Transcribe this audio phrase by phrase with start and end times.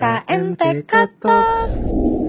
[0.00, 1.76] KMTK Talks.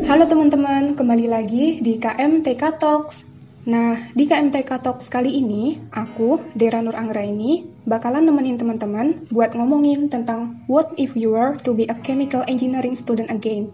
[0.03, 3.23] Halo teman-teman, kembali lagi di KMTK Talks.
[3.63, 10.11] Nah, di KMTK Talks kali ini, aku, Dera Nur Anggraini, bakalan nemenin teman-teman buat ngomongin
[10.11, 13.71] tentang what if you were to be a chemical engineering student again.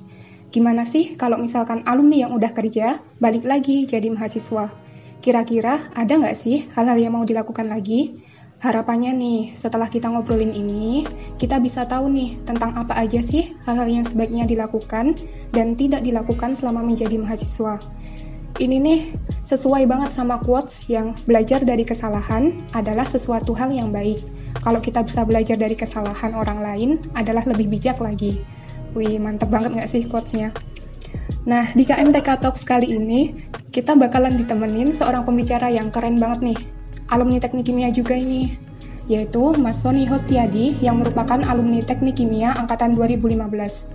[0.54, 4.70] Gimana sih kalau misalkan alumni yang udah kerja, balik lagi jadi mahasiswa?
[5.26, 8.14] Kira-kira ada nggak sih hal-hal yang mau dilakukan lagi?
[8.58, 11.06] Harapannya nih, setelah kita ngobrolin ini,
[11.38, 15.14] kita bisa tahu nih tentang apa aja sih hal-hal yang sebaiknya dilakukan
[15.54, 17.78] dan tidak dilakukan selama menjadi mahasiswa.
[18.58, 19.02] Ini nih
[19.46, 24.26] sesuai banget sama quotes yang belajar dari kesalahan adalah sesuatu hal yang baik.
[24.66, 28.42] Kalau kita bisa belajar dari kesalahan orang lain adalah lebih bijak lagi.
[28.98, 30.50] Wih, mantep banget nggak sih quotesnya?
[31.46, 33.38] Nah, di KMTK Talks kali ini,
[33.70, 36.60] kita bakalan ditemenin seorang pembicara yang keren banget nih,
[37.08, 38.60] alumni teknik kimia juga ini,
[39.08, 43.88] yaitu Mas Sony Hostiadi yang merupakan alumni teknik kimia angkatan 2015.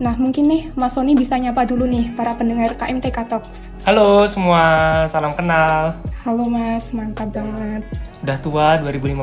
[0.00, 3.68] Nah, mungkin nih Mas Sony bisa nyapa dulu nih para pendengar KMTK Talks.
[3.84, 5.98] Halo semua, salam kenal.
[6.24, 7.84] Halo Mas, mantap banget.
[8.24, 9.20] Udah tua 2015.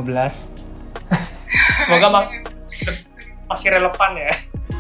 [1.87, 2.25] Semoga mak
[3.47, 4.31] masih relevan ya.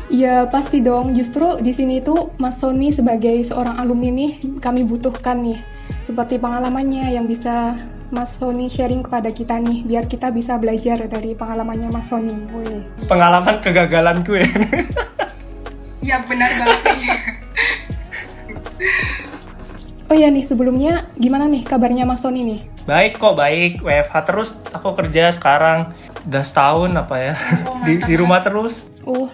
[0.07, 1.15] Iya pasti dong.
[1.15, 5.59] Justru di sini tuh Mas Sony sebagai seorang alumni nih kami butuhkan nih
[6.03, 7.75] seperti pengalamannya yang bisa
[8.07, 12.31] Mas Sony sharing kepada kita nih, biar kita bisa belajar dari pengalamannya Mas Sony.
[12.49, 12.79] Wih.
[13.03, 14.47] Pengalaman kegagalan gue.
[15.99, 16.79] Iya benar banget.
[20.07, 22.61] oh iya nih, sebelumnya gimana nih kabarnya Mas Sony nih?
[22.87, 23.83] Baik kok, baik.
[23.83, 25.91] WFH terus, aku kerja sekarang.
[26.23, 27.33] Udah setahun apa ya,
[27.67, 28.19] Oh, di, di ya.
[28.19, 28.87] rumah terus.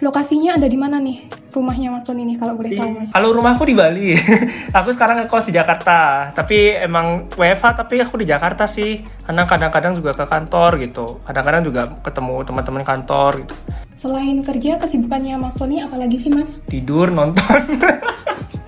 [0.04, 1.32] Lokasinya ada di mana nih?
[1.56, 3.16] Rumahnya Mas Sony nih kalau boleh tahu Mas.
[3.16, 4.20] Halo rumahku di Bali.
[4.78, 6.28] aku sekarang ngekos di Jakarta.
[6.36, 9.00] Tapi emang WFH tapi aku di Jakarta sih.
[9.00, 11.23] Karena kadang-kadang juga ke kantor gitu.
[11.23, 13.56] Kadang-kadang juga ketemu teman-teman kantor gitu.
[13.95, 16.60] Selain kerja, kesibukannya Mas Sony apalagi sih Mas?
[16.67, 17.64] Tidur, nonton.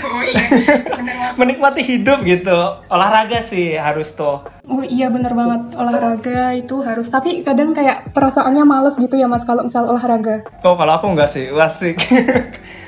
[0.00, 0.44] Oh iya,
[0.98, 1.36] bener.
[1.36, 2.56] Menikmati hidup gitu.
[2.88, 4.40] Olahraga sih harus tuh.
[4.66, 7.12] Oh iya bener banget, olahraga itu harus.
[7.12, 10.46] Tapi kadang kayak perasaannya males gitu ya Mas kalau misal olahraga.
[10.64, 12.00] Oh kalau aku enggak sih, asik.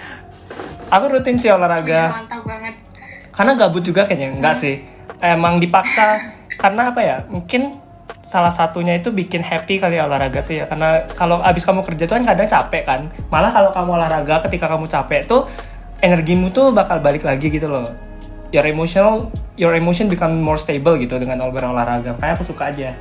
[0.94, 2.12] aku rutin sih olahraga.
[2.16, 2.75] mantap banget.
[3.32, 4.84] Karena gabut juga kayaknya, enggak sih.
[5.22, 6.21] Emang dipaksa,
[6.61, 7.81] karena apa ya, mungkin
[8.22, 10.65] salah satunya itu bikin happy kali ya olahraga tuh ya.
[10.69, 13.00] Karena kalau abis kamu kerja tuh kan kadang capek kan.
[13.32, 15.49] Malah kalau kamu olahraga ketika kamu capek tuh,
[16.03, 17.95] energimu tuh bakal balik lagi gitu loh.
[18.53, 22.19] Your emotional, your emotion become more stable gitu dengan berolahraga.
[22.21, 22.93] Kayak aku suka aja.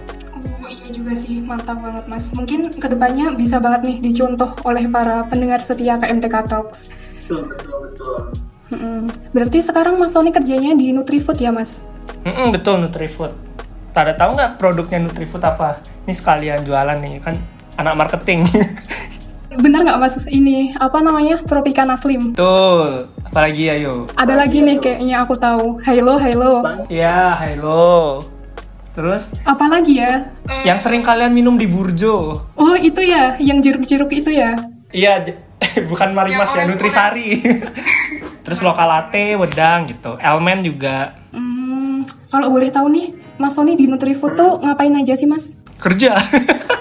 [0.62, 2.32] Oh iya juga sih, mantap banget Mas.
[2.32, 6.88] Mungkin ke depannya bisa banget nih dicontoh oleh para pendengar setia KMTK Talks.
[8.72, 9.12] Mm-mm.
[9.36, 11.84] Berarti sekarang Mas Sony kerjanya di Nutrifood ya Mas?
[12.24, 13.36] Mm-mm, betul Nutrifood.
[13.92, 15.84] Pada tahu nggak produknya Nutrifood apa?
[16.08, 17.36] Ini sekalian jualan nih kan
[17.76, 18.48] anak marketing.
[19.52, 22.32] Bener nggak Mas ini apa namanya Tropicana Slim?
[22.32, 23.12] Betul.
[23.28, 24.08] Apalagi ayo.
[24.16, 25.76] Ada lagi nih kayaknya aku tahu.
[25.84, 26.64] Halo, halo.
[26.88, 28.24] Ya, halo.
[28.92, 30.32] Terus Apalagi ya?
[30.64, 32.48] yang sering kalian minum di Burjo.
[32.56, 34.68] Oh itu ya, yang jeruk-jeruk itu ya?
[34.92, 35.24] Iya,
[35.92, 37.40] bukan Marimas ya, Nutrisari.
[38.44, 40.16] Terus lokal latte, wedang gitu.
[40.18, 45.28] Elmen juga Hmm, kalau boleh tahu nih, Mas Sony di Nutrifood tuh ngapain aja sih
[45.28, 45.56] Mas?
[45.80, 46.14] kerja.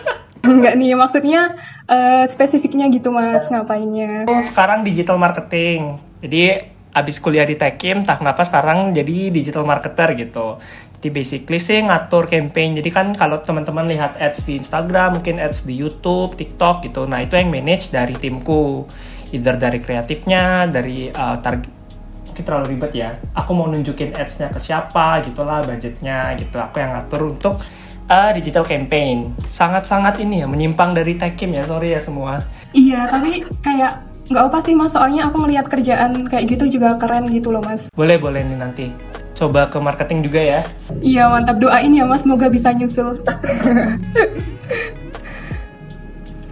[0.59, 1.55] Enggak nih, maksudnya
[1.87, 4.27] eh, spesifiknya gitu Mas, ngapainnya?
[4.43, 6.03] sekarang digital marketing.
[6.21, 6.43] Jadi
[6.91, 10.59] abis kuliah di Tekim, tak kenapa sekarang jadi digital marketer gitu.
[11.01, 12.77] Jadi basically sih ngatur campaign.
[12.77, 17.09] Jadi kan kalau teman-teman lihat ads di Instagram, mungkin ads di YouTube, TikTok gitu.
[17.09, 18.85] Nah itu yang manage dari timku.
[19.31, 21.81] Either dari kreatifnya, dari uh, target
[22.27, 23.11] mungkin terlalu ribet ya.
[23.33, 26.57] Aku mau nunjukin ads-nya ke siapa gitulah budgetnya gitu.
[26.57, 27.65] Aku yang ngatur untuk
[28.11, 29.33] uh, digital campaign.
[29.49, 31.65] Sangat-sangat ini ya menyimpang dari Tekim ya.
[31.65, 32.43] Sorry ya semua.
[32.75, 37.31] Iya, tapi kayak nggak apa sih Mas, soalnya aku ngelihat kerjaan kayak gitu juga keren
[37.31, 37.91] gitu loh Mas.
[37.95, 38.87] Boleh boleh nih nanti.
[39.35, 40.61] Coba ke marketing juga ya.
[41.01, 43.19] Iya, mantap doain ya Mas, semoga bisa nyusul.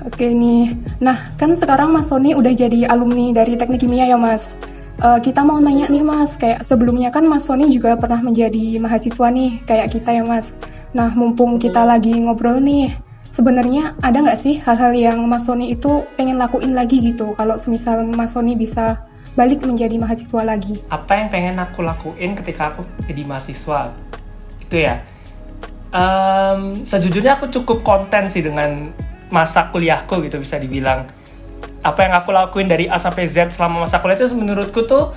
[0.08, 0.72] Oke nih,
[1.04, 4.56] nah kan sekarang Mas Sony udah jadi alumni dari teknik kimia ya Mas.
[4.98, 9.30] Eh, kita mau nanya nih Mas, kayak sebelumnya kan Mas Sony juga pernah menjadi mahasiswa
[9.30, 10.58] nih, kayak kita ya Mas.
[10.96, 12.96] Nah, mumpung kita lagi ngobrol nih,
[13.28, 18.00] sebenarnya ada nggak sih hal-hal yang Mas Sony itu pengen lakuin lagi gitu, kalau semisal
[18.08, 19.04] Mas Sony bisa
[19.36, 20.80] balik menjadi mahasiswa lagi?
[20.88, 23.92] Apa yang pengen aku lakuin ketika aku jadi mahasiswa?
[24.58, 25.04] Itu ya.
[25.92, 28.92] Em, sejujurnya aku cukup konten sih dengan
[29.28, 31.06] masa kuliahku gitu bisa dibilang.
[31.84, 35.14] Apa yang aku lakuin dari A sampai Z selama masa kuliah itu menurutku tuh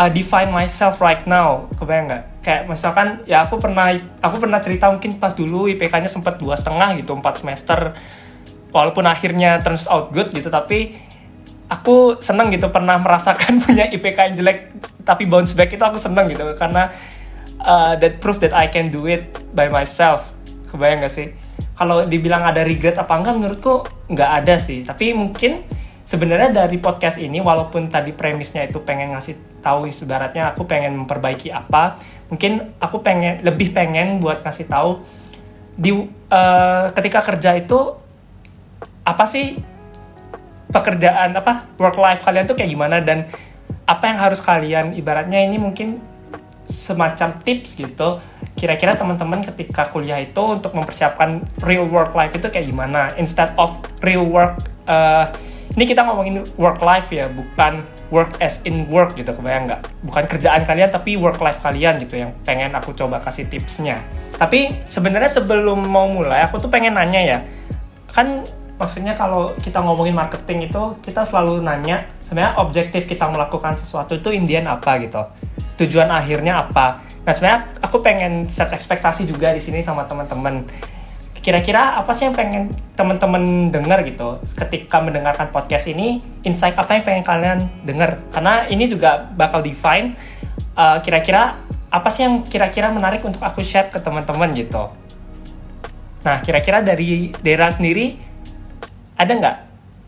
[0.00, 1.68] uh, define myself right now.
[1.76, 2.24] Kebayang nggak?
[2.40, 3.92] Kayak misalkan ya aku pernah
[4.24, 7.92] aku pernah cerita mungkin pas dulu IPK-nya sempat dua setengah gitu empat semester.
[8.72, 10.96] Walaupun akhirnya turns out good gitu tapi
[11.68, 14.58] aku seneng gitu pernah merasakan punya IPK yang jelek
[15.04, 16.48] tapi bounce back itu aku seneng gitu.
[16.56, 16.88] Karena
[17.60, 20.32] uh, that proof that I can do it by myself.
[20.72, 21.28] Kebayang gak sih?
[21.76, 24.84] Kalau dibilang ada regret apa enggak menurutku nggak ada sih.
[24.84, 25.64] Tapi mungkin
[26.10, 31.54] sebenarnya dari podcast ini walaupun tadi premisnya itu pengen ngasih tahu ibaratnya aku pengen memperbaiki
[31.54, 31.94] apa
[32.26, 35.06] mungkin aku pengen lebih pengen buat ngasih tahu
[35.78, 37.94] di uh, ketika kerja itu
[39.06, 39.62] apa sih
[40.74, 43.30] pekerjaan apa work life kalian tuh kayak gimana dan
[43.86, 46.02] apa yang harus kalian ibaratnya ini mungkin
[46.66, 48.18] semacam tips gitu
[48.58, 53.78] kira-kira teman-teman ketika kuliah itu untuk mempersiapkan real work life itu kayak gimana instead of
[54.02, 54.58] real work
[54.90, 55.30] uh,
[55.78, 59.86] ini kita ngomongin work life ya bukan work as in work gitu kebayang nggak?
[60.02, 64.02] Bukan kerjaan kalian tapi work life kalian gitu yang pengen aku coba kasih tipsnya.
[64.34, 67.38] Tapi sebenarnya sebelum mau mulai aku tuh pengen nanya ya.
[68.10, 68.50] Kan
[68.82, 74.34] maksudnya kalau kita ngomongin marketing itu kita selalu nanya sebenarnya objektif kita melakukan sesuatu itu
[74.34, 75.22] Indian apa gitu?
[75.86, 76.98] Tujuan akhirnya apa?
[77.22, 80.66] Nah sebenarnya aku pengen set ekspektasi juga di sini sama teman-teman
[81.40, 84.40] kira-kira apa sih yang pengen teman-teman dengar gitu?
[84.44, 90.16] Ketika mendengarkan podcast ini insight apa yang pengen kalian dengar karena ini juga bakal define
[90.76, 91.56] uh, kira-kira
[91.90, 94.92] apa sih yang kira-kira menarik untuk aku share ke teman-teman gitu.
[96.20, 98.20] Nah kira-kira dari Dera sendiri
[99.16, 99.56] ada nggak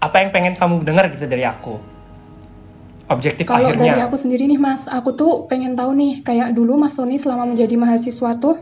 [0.03, 1.81] apa yang pengen kamu dengar gitu dari aku?
[3.11, 3.99] Objektif Kalau akhirnya.
[3.99, 7.45] dari aku sendiri nih Mas, aku tuh pengen tahu nih kayak dulu Mas Sony selama
[7.51, 8.57] menjadi mahasiswa tuh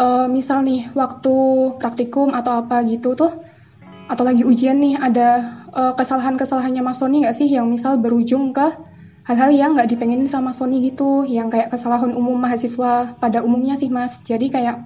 [0.00, 1.34] uh, misal nih waktu
[1.76, 3.44] praktikum atau apa gitu tuh
[4.10, 7.46] atau lagi ujian nih ada uh, kesalahan-kesalahannya Mas Sony nggak sih?
[7.46, 8.74] Yang misal berujung ke
[9.28, 13.92] hal-hal yang nggak dipengenin sama Sony gitu yang kayak kesalahan umum mahasiswa pada umumnya sih
[13.92, 14.18] Mas.
[14.26, 14.82] Jadi kayak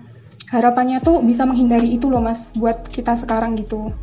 [0.53, 3.95] harapannya tuh bisa menghindari itu loh Mas buat kita sekarang gitu.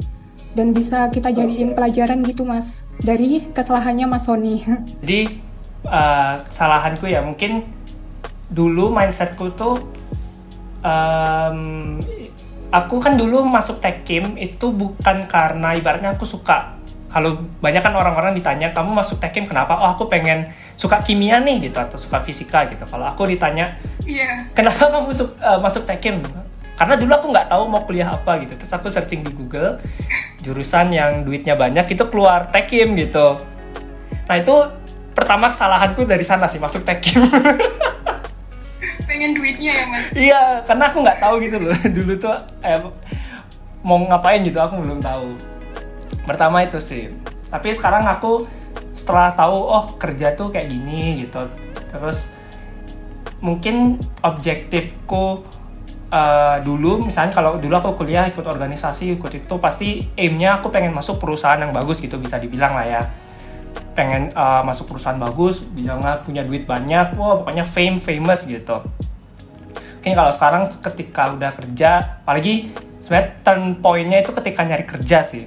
[0.51, 4.59] Dan bisa kita jadiin pelajaran gitu mas dari kesalahannya mas Sony.
[4.99, 5.39] Jadi
[5.87, 7.63] uh, kesalahanku ya mungkin
[8.51, 9.79] dulu mindsetku tuh
[10.81, 11.97] um,
[12.71, 16.77] aku kan dulu masuk tekim itu bukan karena ibaratnya aku suka.
[17.11, 19.75] Kalau banyak kan orang-orang ditanya kamu masuk tekim kenapa?
[19.75, 20.47] Oh aku pengen
[20.79, 22.87] suka kimia nih gitu atau suka fisika gitu.
[22.87, 23.75] Kalau aku ditanya
[24.07, 24.47] yeah.
[24.55, 26.23] kenapa kamu su uh, masuk tekim
[26.79, 28.55] karena dulu aku nggak tahu mau kuliah apa gitu.
[28.55, 29.83] Terus aku searching di Google
[30.39, 33.43] jurusan yang duitnya banyak itu keluar tekim gitu.
[34.31, 34.55] Nah itu
[35.11, 37.27] pertama kesalahanku dari sana sih masuk tekim
[39.11, 40.07] pengen duitnya ya mas?
[40.15, 41.75] Iya karena aku nggak tahu gitu loh.
[41.99, 42.31] Dulu tuh
[42.63, 42.79] eh,
[43.83, 45.35] mau ngapain gitu aku belum tahu.
[46.23, 47.11] Pertama itu sih.
[47.51, 48.47] Tapi sekarang aku
[48.95, 51.43] setelah tahu oh kerja tuh kayak gini gitu.
[51.91, 52.31] Terus
[53.43, 55.43] mungkin objektifku
[56.13, 60.93] uh, dulu misalnya kalau dulu aku kuliah ikut organisasi ikut itu pasti aimnya aku pengen
[60.93, 63.01] masuk perusahaan yang bagus gitu bisa dibilang lah ya
[63.91, 68.79] pengen uh, masuk perusahaan bagus bilangnya punya duit banyak wah pokoknya fame famous gitu.
[69.99, 72.73] Mungkin kalau sekarang ketika udah kerja apalagi
[73.03, 75.45] sebenarnya turn pointnya itu ketika nyari kerja sih.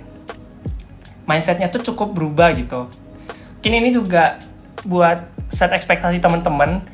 [1.25, 2.93] Mindsetnya tuh cukup berubah gitu.
[3.59, 4.45] Mungkin ini juga
[4.85, 6.85] buat set ekspektasi teman-teman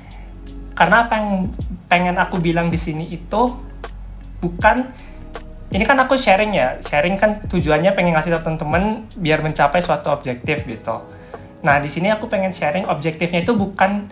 [0.79, 1.51] karena apa yang
[1.91, 3.59] pengen aku bilang di sini itu
[4.39, 4.87] bukan
[5.75, 6.79] ini kan aku sharing ya.
[6.79, 11.20] Sharing kan tujuannya pengen ngasih teman-teman biar mencapai suatu objektif gitu
[11.61, 14.09] nah di sini aku pengen sharing objektifnya itu bukan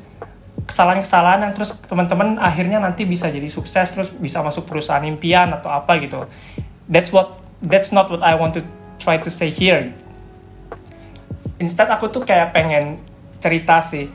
[0.69, 5.73] kesalahan-kesalahan yang terus teman-teman akhirnya nanti bisa jadi sukses terus bisa masuk perusahaan impian atau
[5.73, 6.29] apa gitu.
[6.85, 8.63] That's what that's not what I want to
[9.01, 9.97] try to say here.
[11.57, 13.01] Instead aku tuh kayak pengen
[13.41, 14.13] cerita sih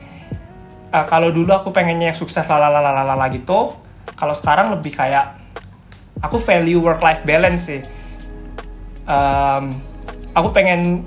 [0.94, 3.74] uh, kalau dulu aku pengennya yang sukses lalalalalala gitu.
[4.14, 5.34] Kalau sekarang lebih kayak
[6.22, 7.82] aku value work life balance sih.
[9.04, 9.82] Um,
[10.32, 11.02] aku pengen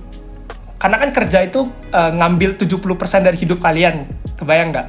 [0.77, 4.05] karena kan kerja itu uh, ngambil 70% dari hidup kalian.
[4.37, 4.87] Kebayang nggak?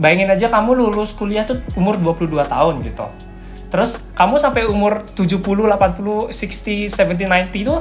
[0.00, 3.06] Bayangin aja kamu lulus kuliah tuh umur 22 tahun gitu.
[3.68, 7.74] Terus kamu sampai umur 70, 80, 60, 70, 90 itu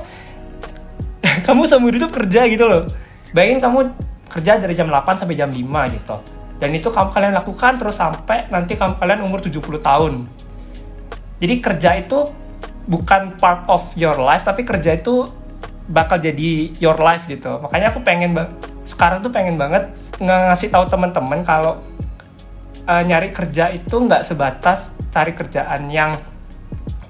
[1.48, 2.92] kamu seumur hidup kerja gitu loh.
[3.32, 3.80] Bayangin kamu
[4.28, 5.64] kerja dari jam 8 sampai jam 5
[5.96, 6.16] gitu.
[6.60, 10.28] Dan itu kamu kalian lakukan terus sampai nanti kamu kalian umur 70 tahun.
[11.40, 12.36] Jadi kerja itu
[12.84, 15.39] bukan part of your life tapi kerja itu
[15.90, 17.58] bakal jadi your life gitu.
[17.60, 18.38] Makanya aku pengen
[18.86, 19.90] sekarang tuh pengen banget
[20.22, 21.82] ngasih tahu teman-teman kalau
[22.86, 26.22] uh, nyari kerja itu nggak sebatas cari kerjaan yang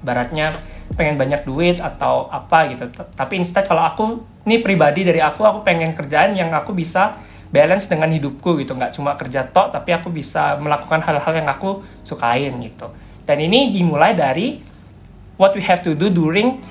[0.00, 0.56] baratnya
[0.96, 2.88] pengen banyak duit atau apa gitu.
[2.90, 7.20] Tapi instead kalau aku ini pribadi dari aku aku pengen kerjaan yang aku bisa
[7.50, 11.82] balance dengan hidupku gitu nggak cuma kerja tok tapi aku bisa melakukan hal-hal yang aku
[12.06, 12.94] sukain gitu
[13.26, 14.62] dan ini dimulai dari
[15.34, 16.62] what we have to do during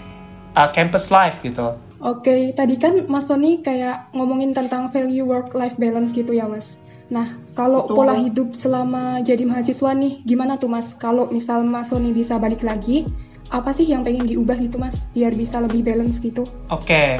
[0.56, 6.16] uh, campus life gitu Oke, tadi kan Mas Tony kayak ngomongin tentang value work-life balance
[6.16, 6.80] gitu ya Mas.
[7.12, 7.96] Nah, kalau Betul.
[8.00, 10.96] pola hidup selama jadi mahasiswa nih, gimana tuh Mas?
[10.96, 13.04] Kalau misal Mas Tony bisa balik lagi,
[13.52, 16.48] apa sih yang pengen diubah gitu Mas, biar bisa lebih balance gitu?
[16.72, 17.20] Oke,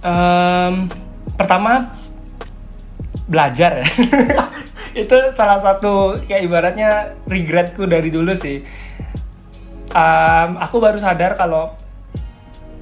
[0.00, 0.88] Em,
[1.36, 1.92] pertama
[3.28, 3.86] belajar ya.
[5.04, 6.90] itu salah satu kayak ibaratnya
[7.28, 8.64] regretku dari dulu sih.
[9.92, 11.76] Em, aku baru sadar kalau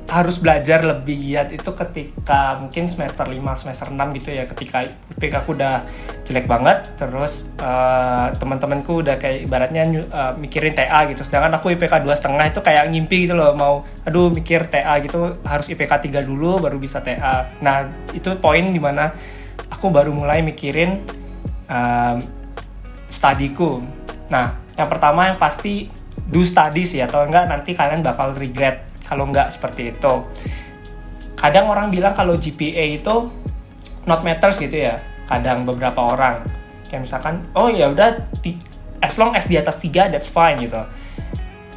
[0.08, 5.44] harus belajar lebih giat itu ketika mungkin semester 5, semester 6 gitu ya ketika IPK
[5.44, 5.84] aku udah
[6.24, 11.20] jelek banget terus eh, teman-temanku udah kayak ibaratnya eh, mikirin TA gitu.
[11.28, 15.44] Sedangkan aku IPK dua setengah itu kayak ngimpi gitu loh mau aduh mikir TA gitu
[15.44, 17.84] harus IPK 3 dulu baru bisa TA nah
[18.16, 19.12] itu poin di mana
[19.68, 21.04] aku baru mulai mikirin
[21.68, 22.16] em,
[23.12, 23.84] studiku
[24.32, 25.92] nah yang pertama yang pasti
[26.24, 30.14] do studies ya atau enggak nanti kalian bakal regret kalau enggak seperti itu.
[31.32, 33.32] Kadang orang bilang kalau GPA itu
[34.04, 35.00] not matters gitu ya.
[35.24, 36.44] Kadang beberapa orang.
[36.92, 38.20] Kayak misalkan oh ya udah
[39.00, 40.84] as long as di atas 3 that's fine gitu.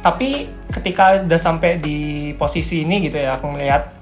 [0.04, 3.96] Tapi ketika udah sampai di posisi ini gitu ya aku melihat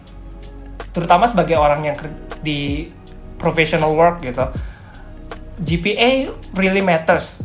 [0.90, 1.96] terutama sebagai orang yang
[2.42, 2.88] di
[3.36, 4.42] professional work gitu
[5.60, 7.44] GPA really matters.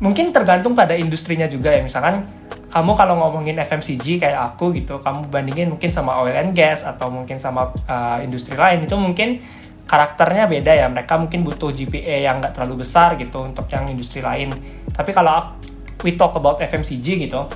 [0.00, 1.84] Mungkin tergantung pada industrinya juga ya.
[1.84, 2.24] Misalkan
[2.70, 7.10] kamu kalau ngomongin FMCG kayak aku gitu kamu bandingin mungkin sama oil and gas atau
[7.10, 9.42] mungkin sama uh, industri lain itu mungkin
[9.90, 10.86] karakternya beda ya.
[10.86, 14.54] Mereka mungkin butuh GPA yang nggak terlalu besar gitu untuk yang industri lain.
[14.94, 15.58] Tapi kalau
[16.06, 17.50] we talk about FMCG gitu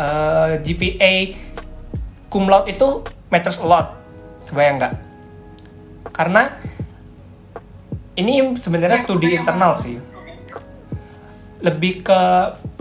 [0.00, 1.36] uh, GPA
[2.32, 3.86] cum laude itu matters a lot.
[4.48, 4.94] Kebayang nggak?
[6.16, 6.56] Karena
[8.16, 10.00] ini sebenarnya studi internal sih.
[11.60, 12.20] Lebih ke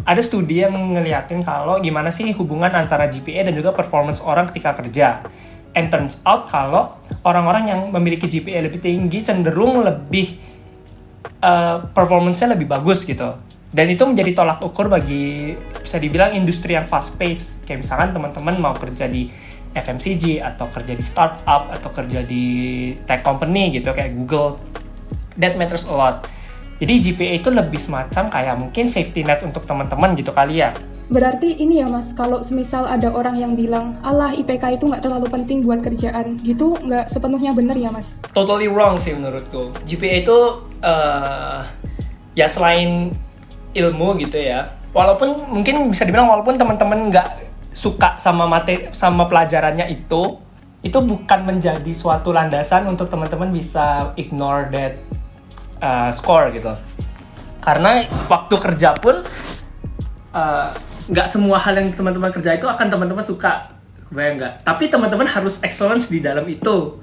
[0.05, 4.77] ada studi yang ngeliatin kalau gimana sih hubungan antara GPA dan juga performance orang ketika
[4.77, 5.25] kerja.
[5.75, 6.95] And turns out kalau
[7.25, 10.39] orang-orang yang memiliki GPA lebih tinggi cenderung lebih
[11.41, 13.35] uh, performance-nya lebih bagus gitu.
[13.75, 15.51] Dan itu menjadi tolak ukur bagi
[15.83, 17.59] bisa dibilang industri yang fast pace.
[17.67, 19.27] Kayak misalkan teman-teman mau kerja di
[19.75, 22.45] FMCG atau kerja di startup atau kerja di
[23.03, 24.55] tech company gitu kayak Google.
[25.35, 26.23] That matters a lot.
[26.75, 30.75] Jadi GPA itu lebih semacam kayak mungkin safety net untuk teman-teman gitu kali ya.
[31.07, 35.29] Berarti ini ya Mas, kalau semisal ada orang yang bilang, Allah IPK itu nggak terlalu
[35.29, 38.17] penting buat kerjaan, gitu nggak sepenuhnya bener ya Mas?
[38.33, 39.69] Totally wrong sih menurutku.
[39.85, 40.37] GPA itu
[40.81, 41.59] eh,
[42.33, 43.13] ya selain
[43.77, 44.73] ilmu gitu ya.
[44.91, 47.27] Walaupun mungkin bisa dibilang walaupun teman-teman nggak
[47.71, 50.41] suka sama materi sama pelajarannya itu,
[50.81, 54.97] itu bukan menjadi suatu landasan untuk teman-teman bisa ignore that
[55.85, 56.73] uh, score gitu.
[57.61, 59.21] Karena waktu kerja pun
[60.33, 60.67] uh,
[61.05, 63.69] nggak semua hal yang teman-teman kerja itu akan teman-teman suka,
[64.09, 64.65] bayang nggak?
[64.65, 66.97] Tapi teman-teman harus excellence di dalam itu.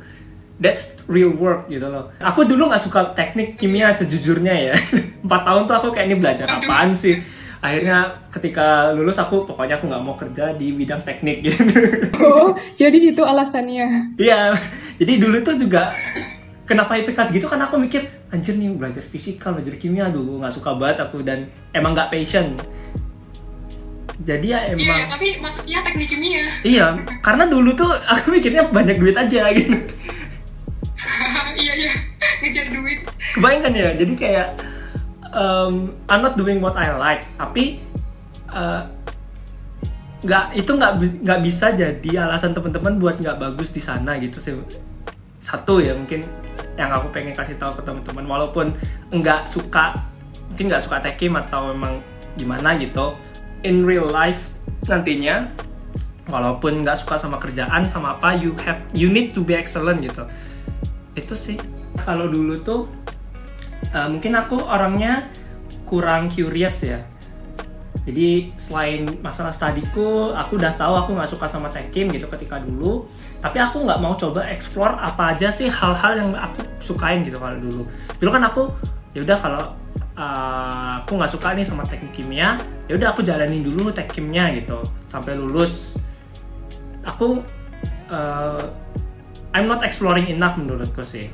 [0.63, 2.15] That's real work gitu loh.
[2.23, 4.75] Aku dulu nggak suka teknik kimia sejujurnya ya.
[5.27, 7.19] Empat tahun tuh aku kayak ini belajar apaan sih?
[7.63, 11.63] Akhirnya ketika lulus aku pokoknya aku nggak mau kerja di bidang teknik gitu.
[12.23, 14.15] Oh, jadi itu alasannya.
[14.19, 14.55] Iya,
[15.03, 15.95] jadi dulu tuh juga
[16.67, 20.73] kenapa IPK segitu kan aku mikir anjir nih belajar fisika, belajar kimia aduh nggak suka
[20.75, 22.57] banget aku dan emang nggak passion.
[24.23, 26.43] Jadi ya Iya, emang tapi maksudnya teknik kimia.
[26.63, 26.87] iya,
[27.21, 29.75] karena dulu tuh aku mikirnya banyak duit aja gitu.
[31.63, 31.93] iya iya,
[32.41, 32.99] ngejar duit.
[33.35, 34.49] Kebayangkan ya, jadi kayak
[35.33, 37.83] um, I'm not doing what I like, tapi
[38.49, 38.87] uh,
[40.23, 40.93] nggak itu nggak
[41.27, 44.55] nggak bisa jadi alasan teman-teman buat nggak bagus di sana gitu sih.
[45.43, 46.23] Satu ya mungkin
[46.79, 48.73] yang aku pengen kasih tahu ke teman-teman, walaupun
[49.11, 49.99] nggak suka
[50.49, 51.99] mungkin nggak suka tekim atau memang
[52.39, 53.19] gimana gitu,
[53.67, 54.55] in real life
[54.87, 55.51] nantinya
[56.31, 60.25] walaupun nggak suka sama kerjaan sama apa you have you need to be excellent gitu.
[61.19, 61.59] Itu sih.
[62.07, 62.89] Kalau dulu tuh
[63.93, 65.29] uh, mungkin aku orangnya
[65.85, 67.05] kurang curious ya
[68.03, 73.07] jadi selain masalah studiku aku udah tahu aku nggak suka sama tekim gitu ketika dulu.
[73.39, 77.55] Tapi aku nggak mau coba explore apa aja sih hal-hal yang aku sukain gitu kalau
[77.63, 77.83] dulu.
[78.19, 78.75] Dulu kan aku
[79.15, 79.63] ya udah kalau
[80.19, 82.59] uh, aku nggak suka nih sama teknik kimia
[82.91, 85.95] ya udah aku jalanin dulu tekimnya gitu sampai lulus.
[87.07, 87.39] Aku
[88.11, 88.67] uh,
[89.55, 91.31] I'm not exploring enough menurutku sih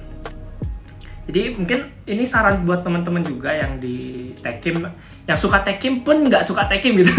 [1.28, 4.80] jadi mungkin ini saran buat teman-teman juga yang di tekim
[5.28, 7.12] yang suka tekim pun nggak suka tekim gitu.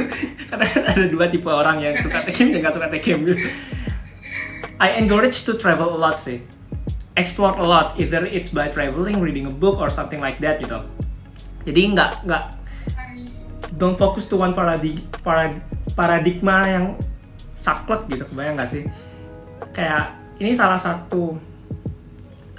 [0.54, 3.42] Karena ada dua tipe orang yang suka tekim dan nggak suka tekim gitu.
[4.78, 6.46] I encourage to travel a lot sih.
[7.18, 10.78] Explore a lot either it's by traveling reading a book or something like that gitu.
[11.66, 12.44] Jadi nggak nggak
[13.74, 15.58] don't focus to one paradig parad-
[15.98, 16.94] paradigma yang
[17.66, 18.86] caklek gitu kebayang nggak sih?
[19.74, 21.34] Kayak ini salah satu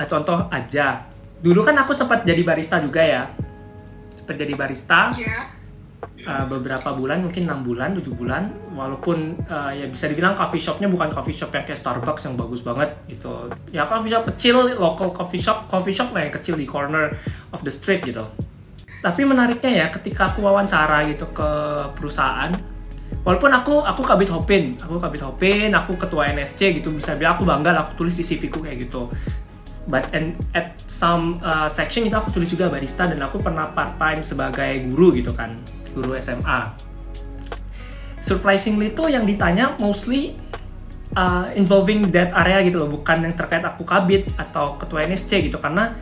[0.05, 1.09] contoh aja.
[1.41, 3.23] Dulu kan aku sempat jadi barista juga ya.
[4.13, 5.13] Sempat jadi barista.
[5.17, 5.57] Iya.
[6.29, 8.53] uh, beberapa bulan mungkin enam bulan tujuh bulan.
[8.73, 12.61] Walaupun uh, ya bisa dibilang coffee shopnya bukan coffee shop yang kayak Starbucks yang bagus
[12.61, 13.49] banget gitu.
[13.73, 15.65] Ya coffee shop kecil local coffee shop.
[15.69, 17.17] Coffee shop lah yang kecil di corner
[17.53, 18.25] of the street gitu.
[19.01, 21.49] Tapi menariknya ya ketika aku wawancara gitu ke
[21.93, 22.49] perusahaan
[23.21, 24.73] walaupun aku aku kabit hopin.
[24.81, 26.89] Aku kabit hopin aku ketua NSC gitu.
[26.93, 29.09] Bisa bilang aku bangga lah, aku tulis di CV ku kayak gitu
[29.87, 33.95] but and at some uh, section itu aku tulis juga barista dan aku pernah part
[33.95, 35.57] time sebagai guru gitu kan
[35.95, 36.87] guru SMA
[38.27, 40.35] surprisingly tuh yang ditanya mostly
[41.15, 45.61] uh, involving that area gitu loh bukan yang terkait aku kabit atau ketua NSC gitu.
[45.61, 45.95] Karena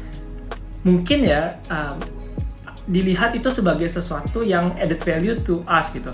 [0.81, 2.01] mungkin ya um,
[2.89, 6.09] dilihat itu sebagai sesuatu yang added value to us gitu.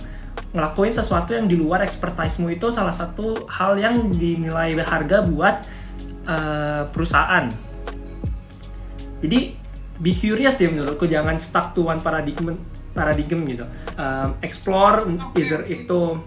[0.51, 5.63] Ngelakuin sesuatu yang di luar expertise-mu itu salah satu hal yang dinilai berharga buat
[6.31, 7.51] uh, perusahaan.
[9.21, 9.39] Jadi
[10.01, 12.57] be curious ya menurutku jangan stuck to one paradigm
[12.95, 13.65] paradigm gitu.
[13.99, 15.05] Um, explore
[15.37, 16.17] either itu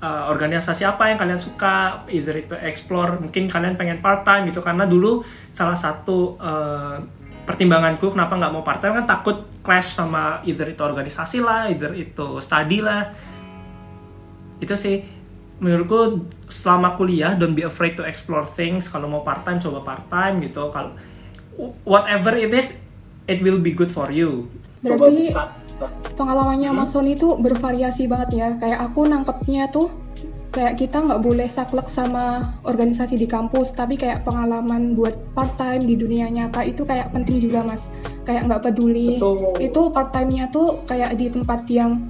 [0.00, 4.64] uh, organisasi apa yang kalian suka either itu explore mungkin kalian pengen part time gitu.
[4.64, 5.20] Karena dulu
[5.52, 6.96] salah satu uh,
[7.44, 11.92] pertimbanganku kenapa nggak mau part time kan takut clash sama either itu organisasi lah either
[11.92, 13.12] itu study lah.
[14.58, 15.17] Itu sih
[15.58, 18.86] menurutku selama kuliah don't be afraid to explore things.
[18.86, 20.70] Kalau mau part time coba part time gitu.
[20.70, 20.94] Kalau
[21.82, 22.78] whatever it is
[23.26, 24.46] it will be good for you.
[24.82, 25.34] Berarti
[26.14, 28.48] pengalamannya Mas Sony itu bervariasi banget ya.
[28.58, 29.90] Kayak aku nangkepnya tuh
[30.48, 35.84] kayak kita nggak boleh saklek sama organisasi di kampus, tapi kayak pengalaman buat part time
[35.84, 37.84] di dunia nyata itu kayak penting juga mas.
[38.24, 39.20] Kayak nggak peduli.
[39.20, 39.60] Betul.
[39.60, 42.00] itu part time-nya tuh kayak di tempat yang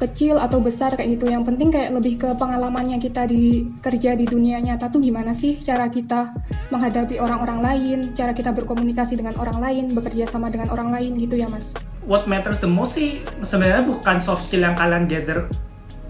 [0.00, 1.28] kecil atau besar kayak gitu.
[1.28, 5.60] Yang penting kayak lebih ke pengalamannya kita di kerja di dunia nyata tuh gimana sih
[5.60, 6.32] cara kita
[6.72, 11.36] menghadapi orang-orang lain, cara kita berkomunikasi dengan orang lain, bekerja sama dengan orang lain gitu
[11.36, 11.76] ya mas.
[12.10, 15.46] what matters the most sih sebenarnya bukan soft skill yang kalian gather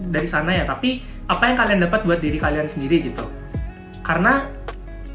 [0.01, 3.27] dari sana ya tapi apa yang kalian dapat buat diri kalian sendiri gitu
[4.01, 4.49] karena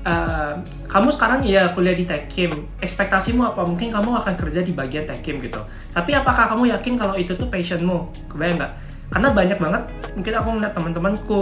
[0.06, 0.54] uh,
[0.86, 3.66] kamu sekarang ya kuliah di Tekim ekspektasimu apa?
[3.66, 5.58] Mungkin kamu akan kerja di bagian Tekim gitu.
[5.90, 8.30] Tapi apakah kamu yakin kalau itu tuh passionmu?
[8.30, 8.72] Kebayang nggak?
[9.10, 9.82] Karena banyak banget
[10.14, 11.40] mungkin aku melihat teman-temanku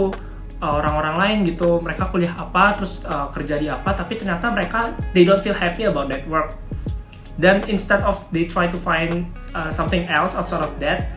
[0.61, 4.93] uh, orang-orang lain gitu mereka kuliah apa terus uh, kerja di apa tapi ternyata mereka
[5.13, 6.57] they don't feel happy about that work.
[7.35, 11.13] Dan instead of they try to find uh, something else outside of that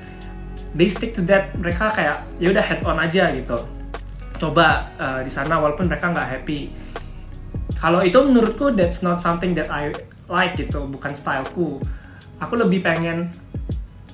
[0.76, 1.56] they stick to that.
[1.56, 3.64] Mereka kayak ya udah head on aja gitu.
[4.38, 6.70] Coba uh, di sana walaupun mereka nggak happy
[7.78, 9.94] kalau itu menurutku that's not something that I
[10.26, 11.78] like gitu bukan styleku.
[12.42, 13.30] Aku lebih pengen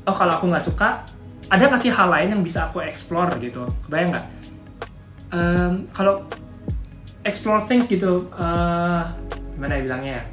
[0.04, 1.04] oh kalau aku nggak suka
[1.48, 3.64] ada nggak sih hal lain yang bisa aku explore gitu?
[3.88, 4.26] Kebayang nggak?
[5.32, 6.28] Em, kalau
[7.24, 9.02] explore things gitu eh,
[9.56, 10.24] gimana ya bilangnya ya?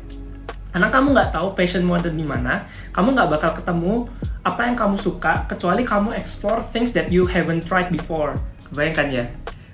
[0.71, 3.93] Karena kamu nggak tahu passionmu ada di mana kamu nggak bakal ketemu
[4.43, 8.35] apa yang kamu suka kecuali kamu explore things that you haven't tried before.
[8.71, 9.25] Kebayangkan ya?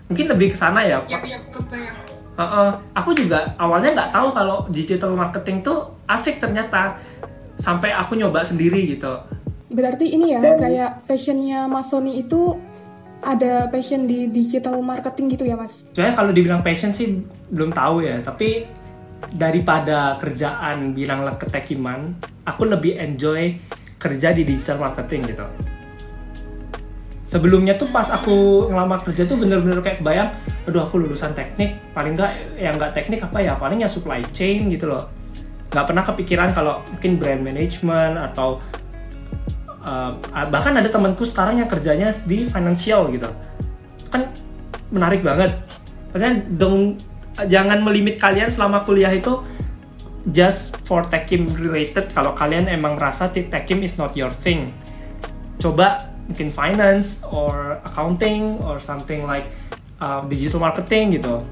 [0.10, 2.17] Mungkin lebih ke sana ya Yap, yap, kebayang.
[2.38, 2.70] Heeh.
[2.94, 7.02] aku juga awalnya nggak tahu kalau digital marketing tuh asik ternyata
[7.58, 9.18] sampai aku nyoba sendiri gitu
[9.68, 12.56] Berarti ini ya kayak passionnya Mas Sony itu
[13.20, 15.84] ada passion di digital marketing gitu ya Mas?
[15.92, 17.20] Soalnya kalau dibilang passion sih
[17.52, 18.64] belum tahu ya, tapi
[19.36, 22.16] daripada kerjaan bilang ketekiman,
[22.48, 23.60] aku lebih enjoy
[24.00, 25.46] kerja di digital marketing gitu.
[27.28, 30.32] Sebelumnya tuh pas aku ngelamar kerja tuh bener-bener kayak kebayang,
[30.64, 34.72] aduh aku lulusan teknik, paling nggak yang nggak teknik apa ya, paling ya supply chain
[34.72, 35.12] gitu loh.
[35.76, 38.64] Nggak pernah kepikiran kalau mungkin brand management atau
[39.84, 40.16] uh,
[40.48, 43.28] bahkan ada temanku sekarang yang kerjanya di financial gitu.
[44.08, 44.32] Kan
[44.88, 45.60] menarik banget.
[46.16, 46.96] Maksudnya dong
[47.52, 49.44] jangan melimit kalian selama kuliah itu
[50.32, 52.08] just for tekim related.
[52.16, 54.72] Kalau kalian emang merasa tekim is not your thing.
[55.60, 59.48] Coba mungkin finance or accounting or something like
[60.04, 61.44] uh, digital marketing gitu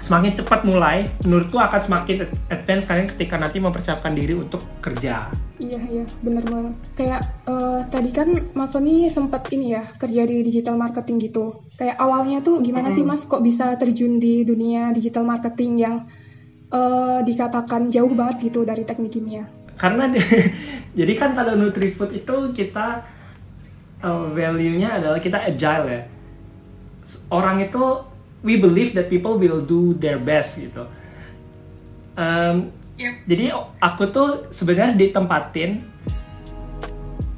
[0.00, 5.28] semakin cepat mulai menurutku akan semakin advance kalian ketika nanti mempersiapkan diri untuk kerja
[5.60, 6.72] Iya iya bener banget.
[6.96, 11.68] Kayak eh, tadi kan Mas Sony sempat ini ya kerja di digital marketing gitu.
[11.76, 16.08] Kayak awalnya tuh gimana sih Mas kok bisa terjun di dunia digital marketing yang
[16.72, 19.44] eh, dikatakan jauh banget gitu dari teknik kimia?
[19.80, 20.20] karena di-
[21.00, 23.00] jadi kan kalau Nutrifood itu kita
[24.04, 26.02] uh, value-nya adalah kita agile ya.
[27.30, 27.82] Orang itu
[28.40, 30.84] we believe that people will do their best gitu.
[32.18, 33.24] Um, Yap.
[33.24, 35.88] jadi aku tuh sebenarnya ditempatin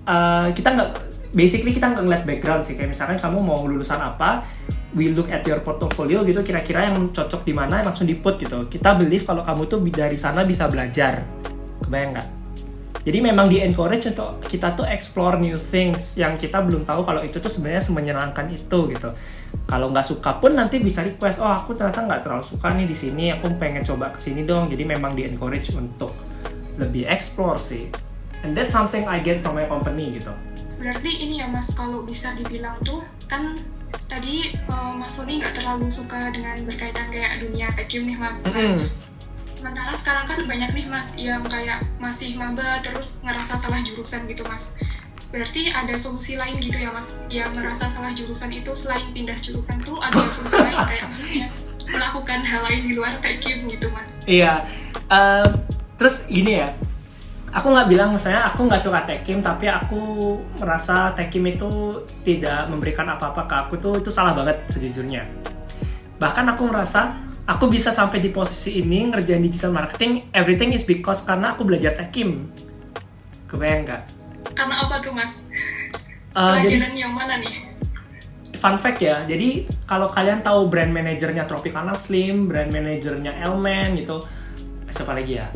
[0.09, 0.90] uh, kita nggak
[1.31, 2.75] basically kita nggak ngeliat background sih.
[2.75, 4.42] Kayak misalkan kamu mau lulusan apa
[4.92, 8.68] we look at your portfolio gitu kira-kira yang cocok di mana langsung di put gitu.
[8.68, 11.25] Kita believe kalau kamu tuh dari sana bisa belajar.
[11.83, 12.41] Kebayang nggak
[13.02, 17.20] jadi memang di encourage untuk kita tuh explore new things yang kita belum tahu kalau
[17.22, 19.10] itu tuh sebenarnya semenyenangkan itu gitu
[19.66, 22.96] kalau nggak suka pun nanti bisa request oh aku ternyata nggak terlalu suka nih di
[22.96, 26.14] sini aku pengen coba ke sini dong jadi memang di encourage untuk
[26.78, 27.90] lebih explore sih
[28.46, 30.32] and that's something I get from my company gitu
[30.82, 33.62] Berarti ini ya mas, kalau bisa dibilang tuh kan
[34.10, 38.42] tadi uh, Mas Sony nggak terlalu suka dengan berkaitan kayak dunia tekim nih mas.
[38.42, 38.90] Nah, Mm-mm.
[39.62, 44.42] Sementara sekarang kan banyak nih mas yang kayak masih maba terus ngerasa salah jurusan gitu
[44.51, 44.75] mas.
[45.31, 49.79] Berarti ada solusi lain gitu ya mas, yang ngerasa salah jurusan itu selain pindah jurusan
[49.87, 51.46] tuh ada solusi lain kayak maksudnya
[51.94, 54.18] melakukan hal lain di luar tekim gitu mas.
[54.27, 54.66] Iya.
[55.07, 55.46] Em,
[55.94, 56.75] terus gini ya.
[57.55, 60.03] Aku nggak bilang misalnya aku nggak suka tekim tapi aku
[60.59, 65.22] merasa tekim itu tidak memberikan apa-apa ke aku tuh itu salah banget sejujurnya.
[66.18, 67.14] Bahkan aku merasa
[67.52, 71.92] aku bisa sampai di posisi ini ngerjain digital marketing everything is because karena aku belajar
[71.92, 72.48] tekim.
[73.46, 74.02] Kebayang nggak?
[74.56, 75.46] Karena apa tuh mas?
[76.32, 77.72] Jadi Pelajaran yang mana nih?
[78.62, 84.22] fun fact ya, jadi kalau kalian tahu brand manajernya Tropicana Slim, brand manajernya Elman gitu,
[84.86, 85.50] siapa lagi ya?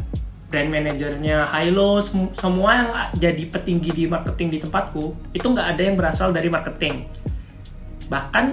[0.50, 5.82] Brand manajernya Hilo, sem- semua yang jadi petinggi di marketing di tempatku, itu nggak ada
[5.87, 7.06] yang berasal dari marketing.
[8.11, 8.44] Bahkan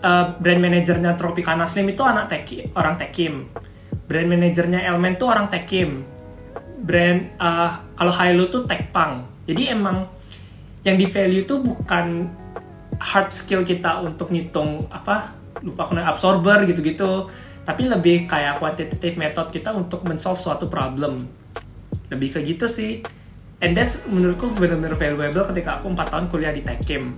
[0.00, 3.50] eh, brand manajernya Tropicana Slim itu anak teki, orang tekim.
[4.04, 6.04] Brand manajernya Elman tuh orang tekim.
[6.80, 9.24] Brand eh, kalau Hilo tuh tekpang.
[9.44, 10.08] Jadi emang
[10.84, 12.28] yang di value tuh bukan
[13.00, 17.32] hard skill kita untuk ngitung apa lupa namanya, absorber gitu-gitu
[17.64, 21.24] tapi lebih kayak quantitative method kita untuk men-solve suatu problem
[22.12, 23.00] lebih ke gitu sih
[23.64, 27.16] and that's menurutku benar-benar valuable ketika aku 4 tahun kuliah di Tekim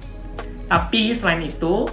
[0.70, 1.90] tapi selain itu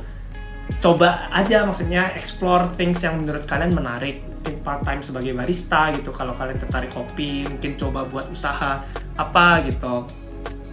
[0.79, 6.11] coba aja maksudnya explore things yang menurut kalian menarik mungkin part time sebagai barista gitu
[6.11, 8.83] kalau kalian tertarik kopi mungkin coba buat usaha
[9.15, 10.07] apa gitu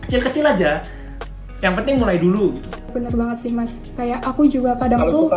[0.06, 0.82] kecil-kecil aja
[1.62, 3.78] yang penting mulai dulu gitu Bener banget sih mas.
[3.94, 5.30] Kayak aku juga kadang tuh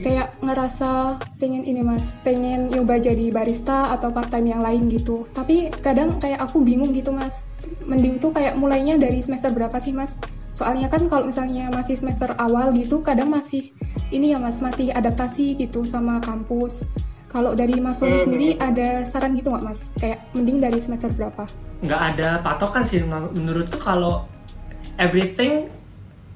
[0.00, 5.26] kayak ngerasa pengen ini mas, pengen nyoba jadi barista atau part time yang lain gitu.
[5.32, 7.46] Tapi kadang kayak aku bingung gitu mas.
[7.86, 10.18] Mending tuh kayak mulainya dari semester berapa sih mas?
[10.50, 13.70] Soalnya kan kalau misalnya masih semester awal gitu, kadang masih
[14.10, 16.82] ini ya mas, masih adaptasi gitu sama kampus.
[17.30, 19.86] Kalau dari Mas Sony sendiri ada saran gitu nggak mas?
[20.02, 21.46] Kayak mending dari semester berapa?
[21.80, 24.28] nggak ada patokan sih menurutku kalau
[25.00, 25.72] everything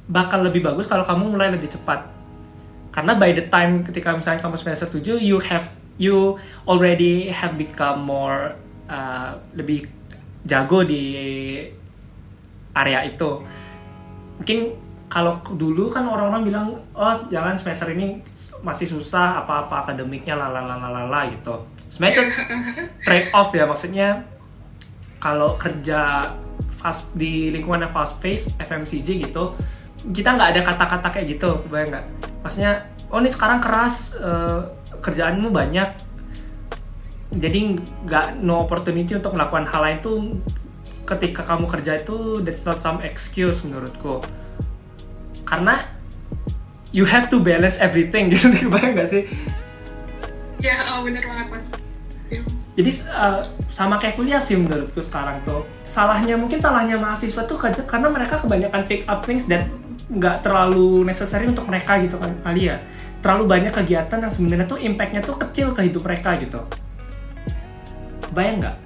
[0.09, 2.09] bakal lebih bagus kalau kamu mulai lebih cepat
[2.93, 5.69] karena by the time ketika misalnya kamu semester 7 you have
[6.01, 8.57] you already have become more
[8.89, 9.85] uh, lebih
[10.49, 11.05] jago di
[12.73, 13.45] area itu
[14.39, 14.75] mungkin
[15.07, 16.67] kalau dulu kan orang-orang bilang
[16.97, 18.19] oh jangan semester ini
[18.67, 21.55] masih susah apa-apa akademiknya lalalalala gitu.
[21.93, 22.27] Sebenarnya
[23.07, 24.27] trade off ya maksudnya
[25.23, 26.33] kalau kerja
[26.75, 29.57] fast di lingkungan yang fast pace FMCG gitu
[30.13, 32.07] kita nggak ada kata-kata kayak gitu kebayang nggak?
[32.45, 32.73] Maksudnya
[33.09, 34.61] oh ini sekarang keras eh,
[35.01, 35.89] kerjaanmu banyak.
[37.35, 37.61] Jadi
[38.05, 40.17] nggak no opportunity untuk melakukan hal lain tuh
[41.05, 44.25] ketika kamu kerja itu that's not some excuse menurutku.
[45.45, 45.85] Karena
[46.91, 48.49] you have to balance everything gitu.
[48.51, 49.23] Kebayang nggak sih?
[50.65, 51.69] Ya, oh, bener banget mas.
[52.33, 52.41] Ya,
[52.75, 55.63] jadi uh, sama kayak kuliah sih menurutku sekarang tuh.
[55.87, 59.71] Salahnya mungkin salahnya mahasiswa tuh karena mereka kebanyakan pick up things dan
[60.11, 62.83] nggak terlalu necessary untuk mereka gitu kan kali ya.
[63.23, 66.61] Terlalu banyak kegiatan yang sebenarnya tuh impactnya tuh kecil ke hidup mereka gitu.
[68.35, 68.77] Bayang nggak.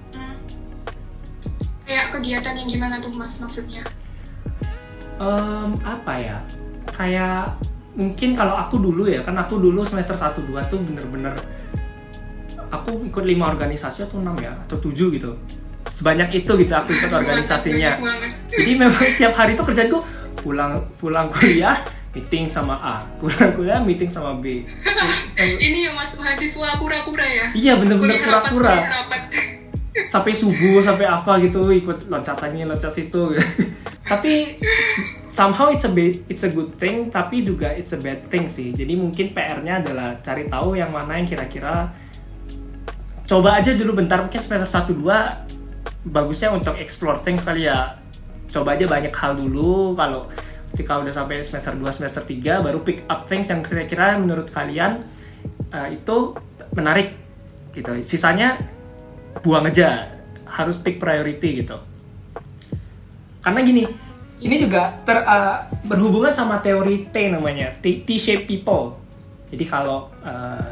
[1.88, 3.80] Kayak kegiatan yang gimana tuh mas maksudnya?
[5.16, 6.38] Em, apa ya?
[6.92, 7.56] Kayak
[7.96, 11.34] mungkin kalau aku dulu ya kan aku dulu semester 1 2 tuh bener-bener
[12.68, 15.32] aku ikut lima organisasi atau enam ya atau tujuh gitu.
[15.88, 17.96] Sebanyak itu gitu aku ikut organisasinya.
[18.52, 20.04] jadi memang tiap hari itu kerjaanku
[20.44, 21.80] pulang pulang kuliah
[22.12, 24.68] meeting sama A pulang kuliah meeting sama B.
[25.64, 27.46] Ini ya mas mahasiswa pura-pura ya?
[27.56, 28.86] iya bener-bener Kuliah
[30.06, 33.34] sampai subuh sampai apa gitu ikut loncat ini loncat situ.
[34.10, 34.62] Tapi
[35.28, 38.72] somehow it's a bit, it's a good thing tapi juga it's a bad thing sih.
[38.72, 41.92] Jadi mungkin PR-nya adalah cari tahu yang mana yang kira-kira
[43.28, 48.00] coba aja dulu bentar mungkin semester 1 2 bagusnya untuk explore things kali ya.
[48.48, 50.24] Coba aja banyak hal dulu kalau
[50.72, 55.04] ketika udah sampai semester 2 semester 3 baru pick up things yang kira-kira menurut kalian
[55.68, 56.32] uh, itu
[56.72, 57.12] menarik
[57.76, 58.00] gitu.
[58.00, 58.56] Sisanya
[59.44, 60.12] buang aja
[60.48, 61.78] harus pick priority gitu
[63.42, 63.82] karena gini
[64.38, 68.94] ini juga ter, uh, berhubungan sama teori T namanya T-shape people.
[69.50, 70.70] Jadi kalau uh,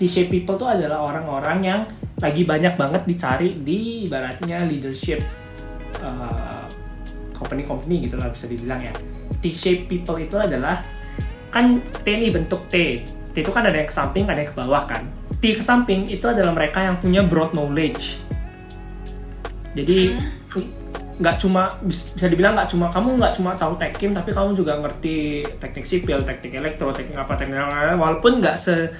[0.00, 1.80] T-shape people tuh adalah orang-orang yang
[2.16, 5.20] lagi banyak banget dicari di ibaratnya leadership
[6.00, 6.64] uh,
[7.36, 8.92] company-company gitu lah bisa dibilang ya.
[9.44, 10.80] T-shape people itu adalah
[11.52, 13.04] kan T ini bentuk T.
[13.04, 15.04] T itu kan ada yang ke samping, ada yang ke bawah kan.
[15.40, 18.20] T ke samping itu adalah mereka yang punya broad knowledge.
[19.76, 20.16] Jadi
[21.16, 25.48] nggak cuma bisa dibilang nggak cuma kamu nggak cuma tahu tekim tapi kamu juga ngerti
[25.56, 28.92] teknik sipil, teknik elektro, teknik apa teknik apa walaupun nggak se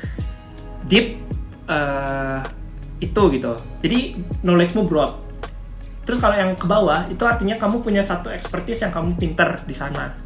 [0.88, 1.20] deep
[1.68, 2.40] uh,
[3.00, 3.52] itu gitu.
[3.84, 3.98] Jadi
[4.40, 5.12] knowledge-mu broad.
[6.08, 9.74] Terus kalau yang ke bawah itu artinya kamu punya satu expertise yang kamu pinter di
[9.74, 10.16] sana.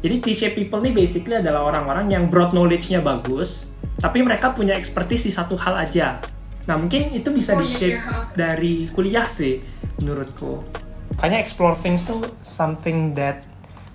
[0.00, 3.66] Jadi T-shape people ini basically adalah orang-orang yang broad knowledge-nya bagus,
[4.00, 6.20] tapi mereka punya expertise di satu hal aja.
[6.66, 8.22] Nah mungkin itu bisa Oh, di shape iya, iya.
[8.34, 9.62] dari kuliah sih
[10.02, 10.64] menurutku.
[11.16, 13.46] Kayaknya explore things tuh something that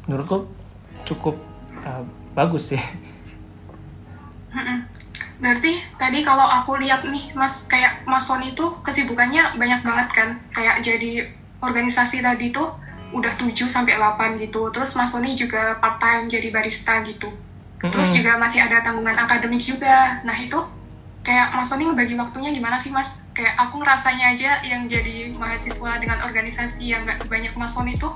[0.10, 0.50] menurutku
[1.06, 1.38] cukup
[1.86, 2.02] uh,
[2.34, 2.82] bagus sih.
[5.42, 10.30] Berarti tadi kalau aku lihat nih, Mas, kayak Mas Sony itu kesibukannya banyak banget kan?
[10.54, 11.34] Kayak jadi
[11.66, 12.78] organisasi tadi tuh
[13.12, 14.70] udah 7 sampai 8 gitu.
[14.70, 17.34] Terus Mas Sony juga part-time jadi barista gitu.
[17.90, 18.18] Terus Mm-mm.
[18.18, 20.22] juga masih ada tanggungan akademik juga.
[20.28, 20.60] Nah, itu
[21.26, 23.26] kayak Mas Sony ngebagi waktunya gimana sih, Mas?
[23.34, 28.14] Kayak aku ngerasanya aja yang jadi mahasiswa dengan organisasi yang nggak sebanyak Mas Sony tuh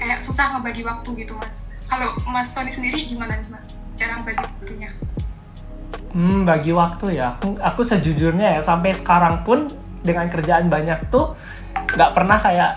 [0.00, 1.72] kayak susah ngebagi waktu gitu, Mas.
[1.90, 3.76] Kalau Mas Sony sendiri gimana nih, Mas?
[3.98, 4.90] Cara ngebagi waktunya?
[6.14, 7.34] Hmm, bagi waktu ya.
[7.36, 11.34] Aku, aku sejujurnya ya sampai sekarang pun dengan kerjaan banyak tuh
[11.94, 12.72] nggak pernah kayak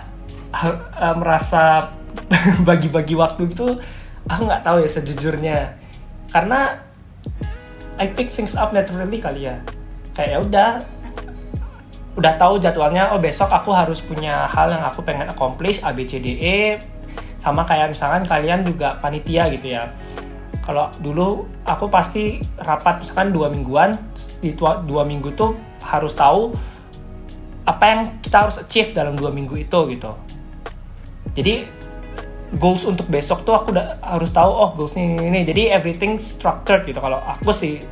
[0.54, 1.92] eh, merasa
[2.68, 3.66] bagi-bagi waktu itu
[4.26, 5.58] aku nggak tahu ya sejujurnya.
[6.28, 6.80] Karena
[7.98, 9.58] I pick things up naturally kali ya.
[10.14, 10.70] Kayak ya udah
[12.18, 16.04] udah tahu jadwalnya oh besok aku harus punya hal yang aku pengen accomplish A B
[16.04, 16.58] C D E.
[17.38, 19.90] Sama kayak misalkan kalian juga panitia gitu ya.
[20.66, 23.96] Kalau dulu aku pasti rapat misalkan dua mingguan
[24.44, 26.52] di dua minggu tuh harus tahu
[27.64, 30.12] apa yang kita harus achieve dalam dua minggu itu gitu.
[31.38, 31.77] Jadi
[32.56, 36.88] goals untuk besok tuh aku udah harus tahu oh goals ini ini, jadi everything structured
[36.88, 36.96] gitu.
[36.96, 37.84] Kalau aku sih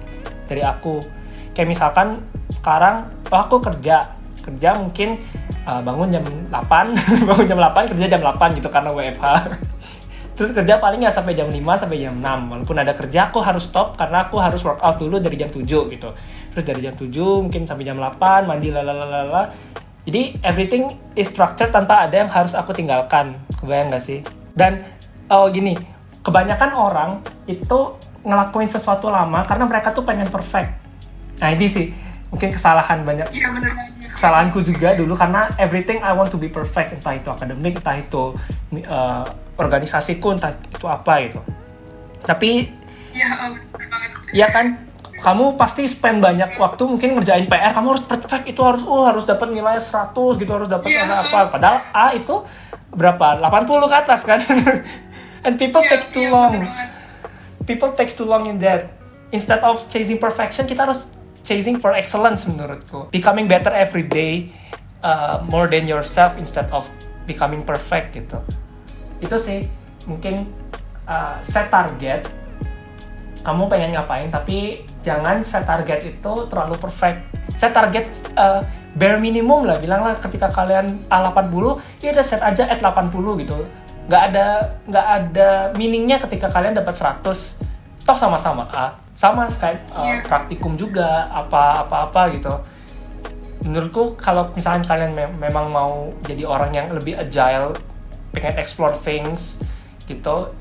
[0.49, 1.05] dari aku
[1.53, 4.17] kayak misalkan sekarang oh aku kerja.
[4.41, 5.19] Kerja mungkin
[5.67, 6.95] uh, bangun jam 8
[7.29, 9.27] bangun jam 8 kerja jam 8 gitu karena WFH
[10.39, 12.23] terus kerja paling nggak sampai jam 5 sampai jam 6
[12.55, 16.15] walaupun ada kerja aku harus stop karena aku harus workout dulu dari jam 7 gitu.
[16.55, 17.11] Terus dari jam 7
[17.43, 19.51] mungkin sampai jam 8 mandi lalalala
[20.07, 23.43] jadi everything is structured tanpa ada yang harus aku tinggalkan.
[23.59, 24.23] Kebayang nggak sih
[24.57, 24.83] dan
[25.29, 25.77] oh gini
[26.25, 27.11] kebanyakan orang
[27.47, 27.95] itu
[28.27, 30.75] ngelakuin sesuatu lama karena mereka tuh pengen perfect.
[31.39, 31.93] Nah ini sih
[32.33, 33.31] mungkin kesalahan banyak.
[33.31, 33.71] Iya bener
[34.11, 38.33] kesalahanku juga dulu karena everything I want to be perfect entah itu akademik entah itu
[38.89, 39.25] uh,
[39.61, 41.41] organisasiku entah itu apa gitu.
[42.25, 42.73] Tapi
[43.13, 44.11] banget.
[44.33, 44.83] ya kan?
[45.17, 49.25] Kamu pasti spend banyak waktu mungkin ngerjain PR kamu harus perfect itu harus oh harus
[49.25, 51.09] dapat nilai 100 gitu harus dapat Iya.
[51.09, 51.49] apa.
[51.49, 52.45] Padahal A itu
[52.97, 54.41] berapa 80 ke atas kan
[55.47, 56.53] and people Iya, takes too iya, long
[57.67, 58.95] people takes too long in that.
[59.35, 61.11] Instead of chasing perfection, kita harus
[61.43, 63.11] chasing for excellence menurutku.
[63.11, 64.55] Becoming better every day,
[65.03, 66.87] uh, more than yourself instead of
[67.27, 68.39] becoming perfect gitu.
[69.19, 69.67] Itu sih
[70.07, 70.47] mungkin
[71.11, 72.31] uh, set target.
[73.43, 77.27] Kamu pengen ngapain, tapi jangan set target itu terlalu perfect.
[77.57, 78.61] Set target uh,
[78.93, 83.65] bare minimum lah, bilanglah ketika kalian A80, ya udah set aja at 80 gitu.
[84.07, 84.47] Nggak ada
[84.87, 87.25] nggak ada meaningnya ketika kalian dapat 100
[88.07, 88.95] toh sama-sama A.
[89.17, 90.17] Sama kayak uh, Iya.
[90.29, 92.53] praktikum juga apa apa apa gitu.
[93.67, 97.75] Menurutku kalau misalnya kalian me- memang mau jadi orang yang lebih agile
[98.31, 99.59] pengen explore things
[100.07, 100.53] gitu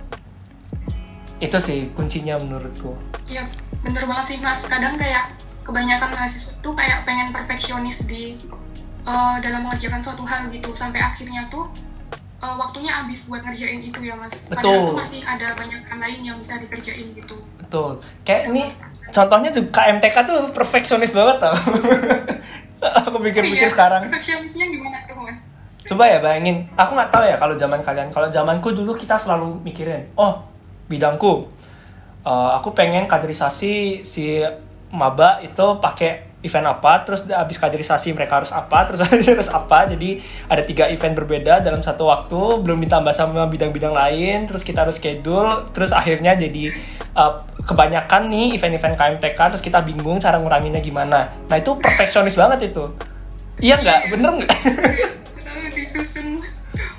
[1.38, 2.96] itu sih kuncinya menurutku.
[3.28, 3.46] Iya
[3.84, 4.64] bener banget sih mas.
[4.66, 8.38] Kadang kayak kebanyakan mahasiswa tuh kayak pengen perfeksionis di
[9.04, 11.66] uh, dalam mengerjakan suatu hal gitu sampai akhirnya tuh
[12.40, 14.46] uh, waktunya habis buat ngerjain itu ya mas.
[14.46, 14.86] Padahal Betul.
[14.86, 17.38] tuh masih ada banyak hal lain yang bisa dikerjain gitu.
[17.66, 18.70] betul kayak ini
[19.10, 21.58] contohnya juga KMTK tuh perfeksionis banget tau
[23.10, 25.42] aku pikir-pikir Iya, sekarang Perfeksionisnya gimana tuh mas?
[25.86, 28.10] Coba ya bayangin, aku nggak tahu ya kalau zaman kalian.
[28.10, 30.42] Kalau zamanku dulu kita selalu mikirin, oh
[30.90, 31.46] bidangku,
[32.26, 34.42] eh, aku pengen kaderisasi si
[34.94, 39.02] maba itu pakai event apa, terus habis kaderisasi mereka harus apa, terus
[39.34, 39.90] harus apa.
[39.90, 44.46] Jadi ada tiga event berbeda dalam satu waktu, belum ditambah sama bidang-bidang lain.
[44.46, 46.70] Terus kita harus schedule, terus akhirnya jadi
[47.02, 47.34] eh,
[47.66, 51.34] kebanyakan nih event-event KMTK, terus kita bingung cara nguranginnya gimana.
[51.50, 52.94] Nah itu perfeksionis banget itu.
[53.58, 54.00] Iya nggak?
[54.14, 54.52] Bener nggak?
[55.74, 56.46] Disusun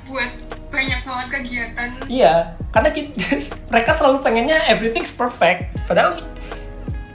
[0.07, 0.31] buat
[0.71, 3.13] banyak banget kegiatan iya karena kita,
[3.73, 6.21] mereka selalu pengennya everything's perfect padahal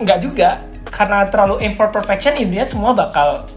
[0.04, 0.62] nggak juga.
[0.92, 3.48] Karena terlalu aim for perfection intinya semua bakal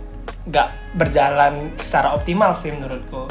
[0.44, 3.26] nggak berjalan secara optimal sih menurutku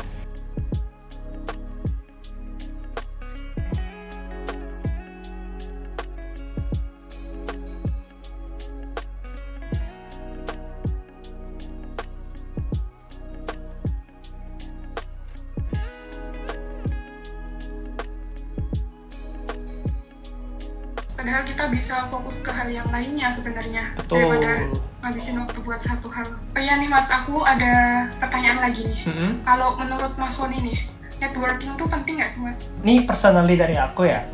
[21.23, 24.67] padahal kita bisa fokus ke hal yang lainnya sebenarnya daripada
[24.99, 26.35] ngabisin waktu buat satu hal.
[26.35, 29.07] Oh iya nih mas aku ada pertanyaan lagi nih.
[29.07, 29.31] Mm-mm.
[29.47, 30.83] kalau menurut mas Sony nih
[31.23, 32.75] networking tuh penting nggak sih mas?
[32.83, 34.27] Ini personally dari aku ya.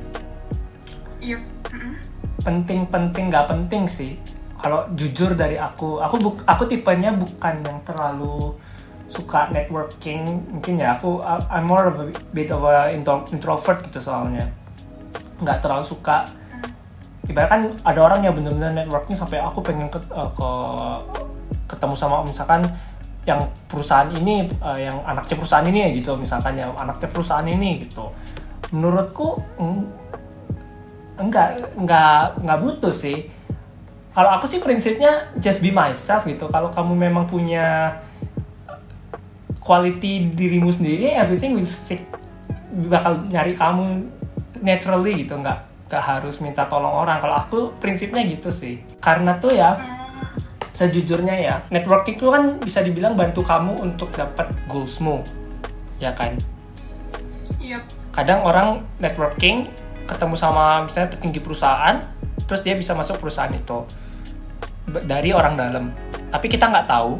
[1.21, 1.37] Iya.
[1.69, 1.93] Mm-mm.
[2.41, 4.17] penting-penting nggak penting sih.
[4.57, 8.57] Kalau jujur dari aku aku buk, aku tipenya bukan yang terlalu
[9.13, 10.41] suka networking.
[10.57, 14.49] Mungkin ya aku I'm more of a bit of a intro- introvert gitu soalnya.
[15.37, 16.33] Nggak terlalu suka
[17.29, 21.01] ibarat kan ada orang yang bener-bener networking sampai aku pengen ke, eh, ke-
[21.69, 22.65] ketemu sama misalkan
[23.23, 27.85] yang perusahaan ini eh, yang anaknya perusahaan ini ya gitu misalkan yang anaknya perusahaan ini
[27.85, 28.09] gitu.
[28.73, 29.81] Menurutku mm,
[31.21, 33.29] enggak enggak enggak butuh sih.
[34.09, 36.49] Kalau aku sih prinsipnya just be myself gitu.
[36.49, 38.01] Kalau kamu memang punya
[39.61, 42.01] quality dirimu sendiri everything will stick
[42.89, 44.09] bakal nyari kamu
[44.65, 47.17] naturally gitu nggak nggak harus minta tolong orang.
[47.17, 48.77] Kalau aku prinsipnya gitu sih.
[49.01, 49.73] Karena tuh ya
[50.77, 55.25] sejujurnya ya networking itu kan bisa dibilang bantu kamu untuk dapat goalsmu.
[55.97, 56.37] Ya kan?
[57.57, 57.81] Iya
[58.13, 59.65] kadang orang networking
[60.05, 62.05] ketemu sama misalnya petinggi perusahaan
[62.45, 63.83] terus dia bisa masuk perusahaan itu.
[64.89, 65.85] Dari orang dalam.
[66.29, 67.17] Tapi kita nggak tahu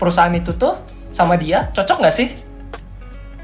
[0.00, 0.80] perusahaan itu tuh
[1.12, 2.32] sama dia cocok nggak sih?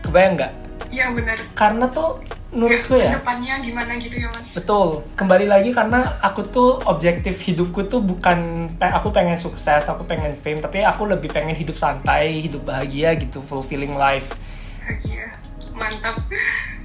[0.00, 2.20] Kebayang nggak iya benar karena tuh
[2.54, 5.04] menurutku ya depannya gimana gitu ya mas Betul.
[5.20, 10.64] Kembali lagi karena aku tuh objektif hidupku tuh bukan aku pengen sukses, aku pengen fame,
[10.64, 14.32] tapi aku lebih pengen hidup santai, hidup bahagia gitu, fulfilling life.
[14.80, 15.28] bahagia
[15.76, 16.16] mantap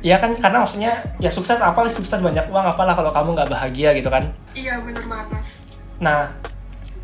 [0.03, 0.91] Ya kan karena maksudnya
[1.23, 4.27] ya sukses apalah sukses banyak uang apalah kalau kamu nggak bahagia gitu kan.
[4.51, 5.49] iya benar banget mas
[6.01, 6.33] Nah,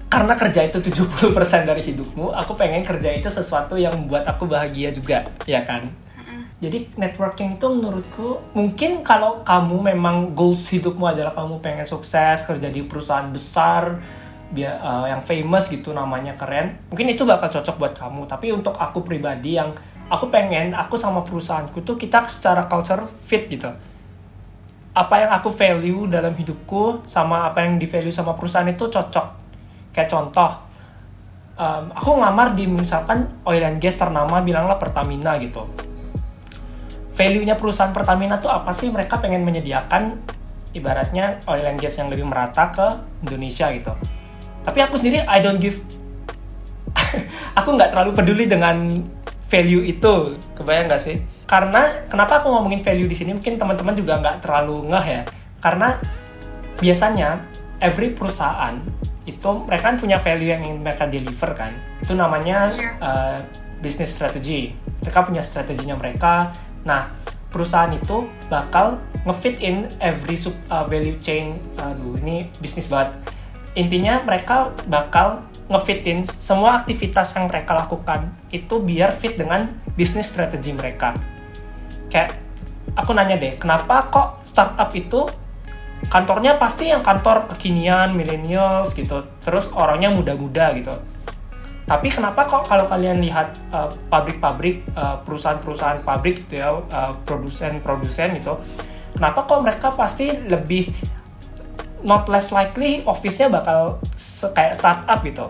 [0.10, 4.90] karena kerja itu 70% dari hidupmu, aku pengen kerja itu sesuatu yang membuat aku bahagia
[4.92, 5.88] juga, ya kan?
[6.58, 12.74] Jadi networking itu menurutku mungkin kalau kamu memang goals hidupmu adalah kamu pengen sukses kerja
[12.74, 14.02] di perusahaan besar
[14.50, 18.26] biar eh, yang famous gitu namanya keren mungkin itu bakal cocok buat kamu.
[18.26, 19.70] Tapi untuk aku pribadi yang
[20.10, 23.70] aku pengen aku sama perusahaanku tuh kita secara culture fit gitu.
[24.98, 29.28] Apa yang aku value dalam hidupku sama apa yang di value sama perusahaan itu cocok.
[29.94, 30.58] Kayak contoh
[31.54, 35.87] em, aku ngelamar di misalkan oil and gas ternama bilanglah Pertamina gitu
[37.18, 38.94] value-nya perusahaan Pertamina tuh apa sih?
[38.94, 40.22] Mereka pengen menyediakan
[40.78, 42.88] ibaratnya oil and gas yang lebih merata ke
[43.26, 43.94] Indonesia gitu.
[44.62, 45.82] Tapi aku sendiri I don't give.
[47.60, 49.02] Aku nggak terlalu peduli dengan
[49.50, 50.38] value itu.
[50.54, 51.18] Kebayang nggak sih?
[51.48, 53.32] Karena kenapa aku ngomongin value di sini?
[53.32, 55.22] Mungkin teman-teman juga nggak terlalu ngeh ya.
[55.64, 55.96] Karena
[56.78, 57.42] biasanya
[57.80, 58.78] every perusahaan
[59.24, 61.72] itu mereka kan punya value yang ingin mereka deliver kan?
[62.04, 63.40] Itu namanya uh,
[63.80, 64.76] business strategy.
[65.00, 66.52] Mereka punya strateginya mereka
[66.88, 67.12] nah
[67.52, 73.12] perusahaan itu bakal ngefit in every sub, uh, value chain aduh ini bisnis banget.
[73.76, 79.68] Intinya mereka bakal ngefitin semua aktivitas yang mereka lakukan itu biar fit dengan
[80.00, 81.12] bisnis strategi mereka.
[82.08, 82.40] Kayak
[82.96, 85.28] aku nanya deh kenapa kok startup itu
[86.08, 90.96] kantornya pasti yang kantor kekinian millennials gitu terus orangnya muda-muda gitu
[91.88, 98.44] tapi kenapa kok kalau kalian lihat uh, pabrik-pabrik uh, perusahaan-perusahaan pabrik gitu ya uh, produsen-produsen
[98.44, 98.60] gitu
[99.16, 100.92] kenapa kok mereka pasti lebih
[102.04, 104.04] not less likely office-nya bakal
[104.52, 105.48] kayak startup gitu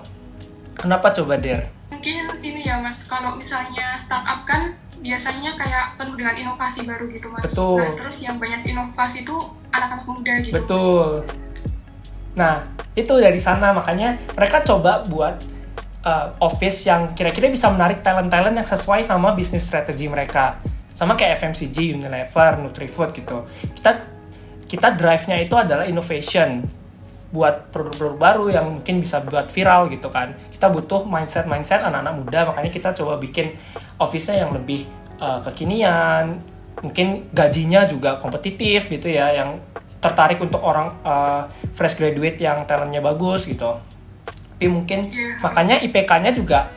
[0.78, 1.74] kenapa coba Der?
[1.90, 7.34] mungkin ini ya mas kalau misalnya startup kan biasanya kayak penuh dengan inovasi baru gitu
[7.34, 7.82] mas Betul.
[7.82, 9.36] nah terus yang banyak inovasi itu
[9.74, 10.62] anak-anak muda gitu Mas.
[10.64, 11.10] Betul.
[12.38, 15.42] Nah, itu dari sana makanya mereka coba buat
[16.04, 20.60] uh, office yang kira-kira bisa menarik talent-talent yang sesuai sama bisnis strategi mereka.
[20.94, 23.46] Sama kayak FMCG, Unilever, Nutrifood gitu.
[23.78, 24.18] Kita
[24.68, 26.68] kita drive-nya itu adalah innovation
[27.28, 30.36] buat produk-produk baru yang mungkin bisa buat viral gitu kan.
[30.52, 33.56] Kita butuh mindset-mindset anak-anak muda, makanya kita coba bikin
[34.00, 34.88] office-nya yang lebih
[35.20, 36.40] uh, kekinian,
[36.80, 39.60] mungkin gajinya juga kompetitif gitu ya, yang
[40.00, 43.76] tertarik untuk orang uh, fresh graduate yang talentnya bagus gitu.
[44.58, 45.38] Tapi mungkin Iya.
[45.38, 46.74] makanya IPK-nya juga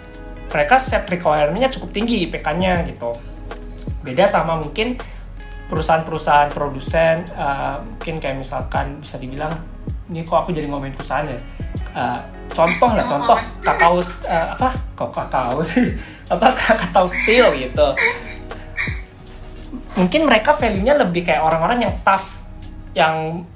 [0.52, 3.16] mereka set requirement-nya cukup tinggi IPK-nya gitu.
[4.00, 4.96] beda sama mungkin
[5.68, 9.60] perusahaan-perusahaan produsen uh, mungkin kayak misalkan bisa dibilang
[10.10, 11.38] ini kok aku jadi ngomongin perusahaan ya?
[11.94, 12.20] Uh,
[12.50, 14.68] contoh lah contoh kakao uh, apa?
[14.98, 15.94] Kok kakao sih?
[16.32, 17.86] Apa kakao steel gitu.
[19.98, 22.42] Mungkin mereka value-nya lebih kayak orang-orang yang tough
[22.94, 23.46] yang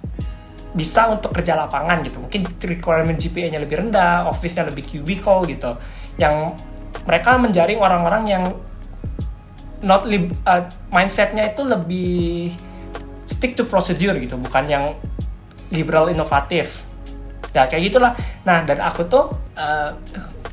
[0.75, 2.19] bisa untuk kerja lapangan gitu.
[2.19, 5.79] Mungkin requirement GPA-nya lebih rendah office-nya lebih cubicle gitu.
[6.19, 6.59] Yang
[7.07, 8.45] mereka menjaring orang-orang yang
[9.85, 12.51] not lib, uh, mindsetnya itu lebih
[13.25, 14.85] stick to procedure gitu bukan yang
[15.73, 16.85] liberal inovatif
[17.55, 18.13] ya kayak gitulah.
[18.43, 19.95] Nah dan aku tuh uh,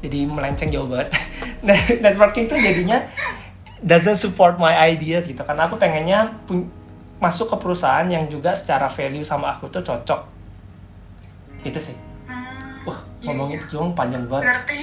[0.05, 1.17] jadi melenceng jauh banget.
[2.05, 3.01] Networking tuh jadinya
[3.81, 5.41] doesn't support my ideas gitu.
[5.41, 6.37] Karena aku pengennya
[7.21, 10.21] masuk ke perusahaan yang juga secara value sama aku tuh cocok.
[11.61, 11.93] Itu sih.
[12.25, 13.65] Hmm, wah iya, ngomongin iya.
[13.69, 14.49] itu panjang banget.
[14.49, 14.77] Berarti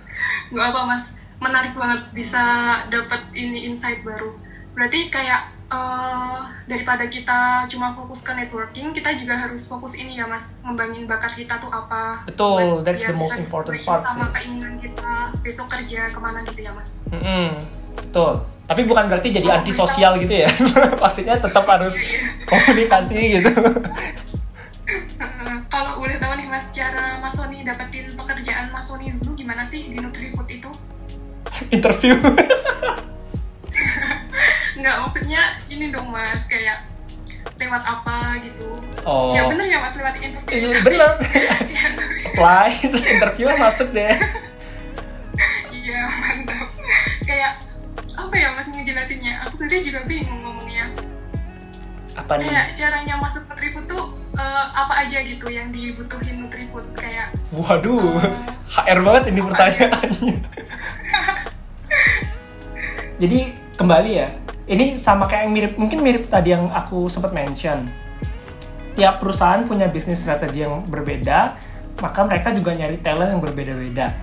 [0.52, 1.22] nggak apa mas.
[1.38, 2.42] Menarik banget bisa
[2.90, 4.34] dapat ini insight baru.
[4.74, 10.26] Berarti kayak uh, daripada kita cuma fokus ke networking kita juga harus fokus ini ya
[10.26, 10.58] mas.
[10.66, 12.26] Ngembangin bakat kita tuh apa.
[12.26, 14.42] Betul that's the most important part sama sih.
[14.42, 17.06] keinginan kita besok kerja ke mana gitu ya mas?
[17.14, 17.46] Mm -hmm,
[17.94, 20.50] betul tapi bukan berarti jadi oh, antisosial gitu ya.
[21.02, 21.94] Maksudnya tetap harus
[22.50, 23.50] komunikasi gitu.
[25.70, 29.86] Kalau boleh tahu nih mas cara mas Sony dapetin pekerjaan mas Sony dulu gimana sih
[29.86, 30.70] di Nutrifood itu?
[31.76, 32.18] Interview.
[34.78, 36.90] Nggak maksudnya ini dong mas kayak
[37.56, 38.66] lewat apa gitu.
[39.06, 39.30] Oh.
[39.30, 40.50] ya bener ya mas lewat interview.
[40.50, 41.10] Iya bener.
[42.34, 44.18] Apply terus interview masuk deh.
[45.70, 46.68] Iya mantap.
[47.22, 47.65] Kayak
[48.16, 49.46] apa ya mas ngejelasinnya?
[49.46, 50.90] Aku sendiri juga bingung ngomongnya.
[52.16, 52.48] Apa nih?
[52.48, 54.04] Kayak caranya masuk Nutrifood tuh
[54.34, 58.32] uh, apa aja gitu yang dibutuhin Nutrifood kayak waduh uh, eh,
[58.72, 60.34] HR banget ini pertanyaannya.
[63.22, 63.38] Jadi
[63.76, 64.28] kembali ya
[64.66, 67.92] ini sama kayak yang mirip mungkin mirip tadi yang aku sempat mention.
[68.96, 71.52] Tiap perusahaan punya bisnis strategi yang berbeda
[72.00, 74.16] maka mereka juga nyari talent yang berbeda-beda.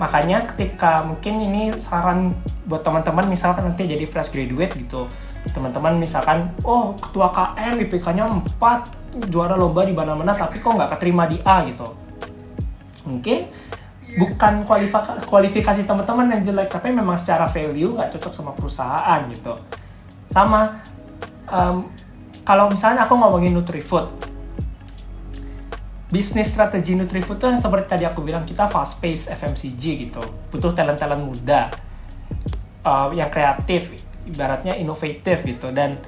[0.00, 2.32] Makanya ketika mungkin ini saran
[2.70, 5.10] buat teman-teman misalkan nanti jadi fresh graduate gitu.
[5.50, 11.26] Teman-teman misalkan oh ketua KM IPK-nya 4 juara lomba di mana-mana tapi kok nggak keterima
[11.26, 11.66] di A?
[11.66, 11.90] gitu.
[13.10, 13.50] Mungkin
[14.14, 19.58] bukan kualifikasi, kualifikasi teman-teman yang jelek tapi memang secara value nggak cocok sama perusahaan gitu.
[20.30, 20.78] Sama
[21.50, 21.90] um,
[22.46, 24.30] kalau misalnya aku ngomongin Nutrifood
[26.10, 30.22] bisnis strategi Nutrifood tuh yang seperti tadi aku bilang kita fast pace FMCG gitu.
[30.54, 31.89] Butuh talent talent muda
[32.84, 33.92] uh, yang kreatif
[34.26, 35.72] ibaratnya inovatif gitu.
[35.72, 36.00] Dan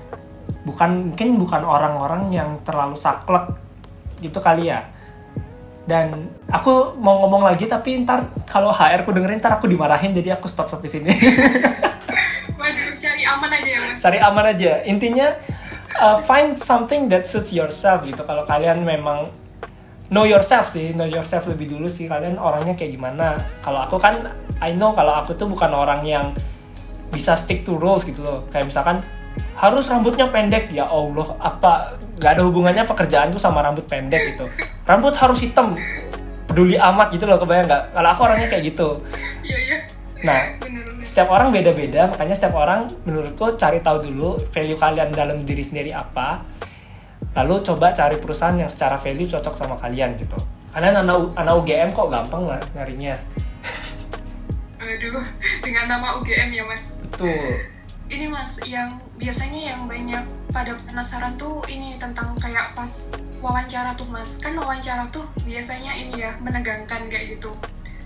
[0.62, 3.52] bukan mungkin bukan orang-orang yang terlalu saklek
[4.22, 4.86] gitu kali ya.
[5.82, 10.38] Dan aku mau ngomong lagi tapi ntar kalau HR ku dengerin ntar aku dimarahin jadi
[10.38, 11.10] aku stop sampai sini.
[12.60, 13.98] Waduh, cari aman aja ya mas.
[13.98, 14.72] Cari aman aja.
[14.86, 15.34] Intinya
[15.98, 18.22] uh, find something that suits yourself gitu.
[18.22, 19.34] Kalau kalian memang
[20.12, 23.42] know yourself sih know yourself lebih dulu sih kalian orangnya kayak gimana.
[23.66, 24.30] Kalau aku kan
[24.62, 26.30] I know kalau aku tuh bukan orang yang
[27.12, 28.48] bisa stick to rules gitu loh.
[28.48, 29.04] Kayak misalkan
[29.54, 30.72] harus rambutnya pendek.
[30.72, 34.48] Ya Allah apa nggak ada hubungannya pekerjaan tuh sama rambut pendek gitu.
[34.88, 35.76] Rambut harus hitam.
[36.48, 37.82] Peduli amat gitu loh kebayang nggak?
[37.92, 38.88] Kalau aku orangnya kayak gitu.
[39.44, 39.78] Iya iya.
[40.24, 40.40] Nah
[41.04, 42.08] setiap orang beda-beda.
[42.10, 46.42] Makanya setiap orang menurutku cari tahu dulu value kalian dalam diri sendiri apa.
[47.32, 50.36] Lalu coba cari perusahaan yang secara value cocok sama kalian gitu.
[50.72, 53.16] Kalian anak anak UGM kok gampang lah nyarinya.
[54.82, 55.24] Aduh
[55.62, 57.70] dengan nama UGM ya mas betul
[58.12, 63.08] ini mas yang biasanya yang banyak pada penasaran tuh ini tentang kayak pas
[63.40, 67.54] wawancara tuh mas kan wawancara tuh biasanya ini ya menegangkan kayak gitu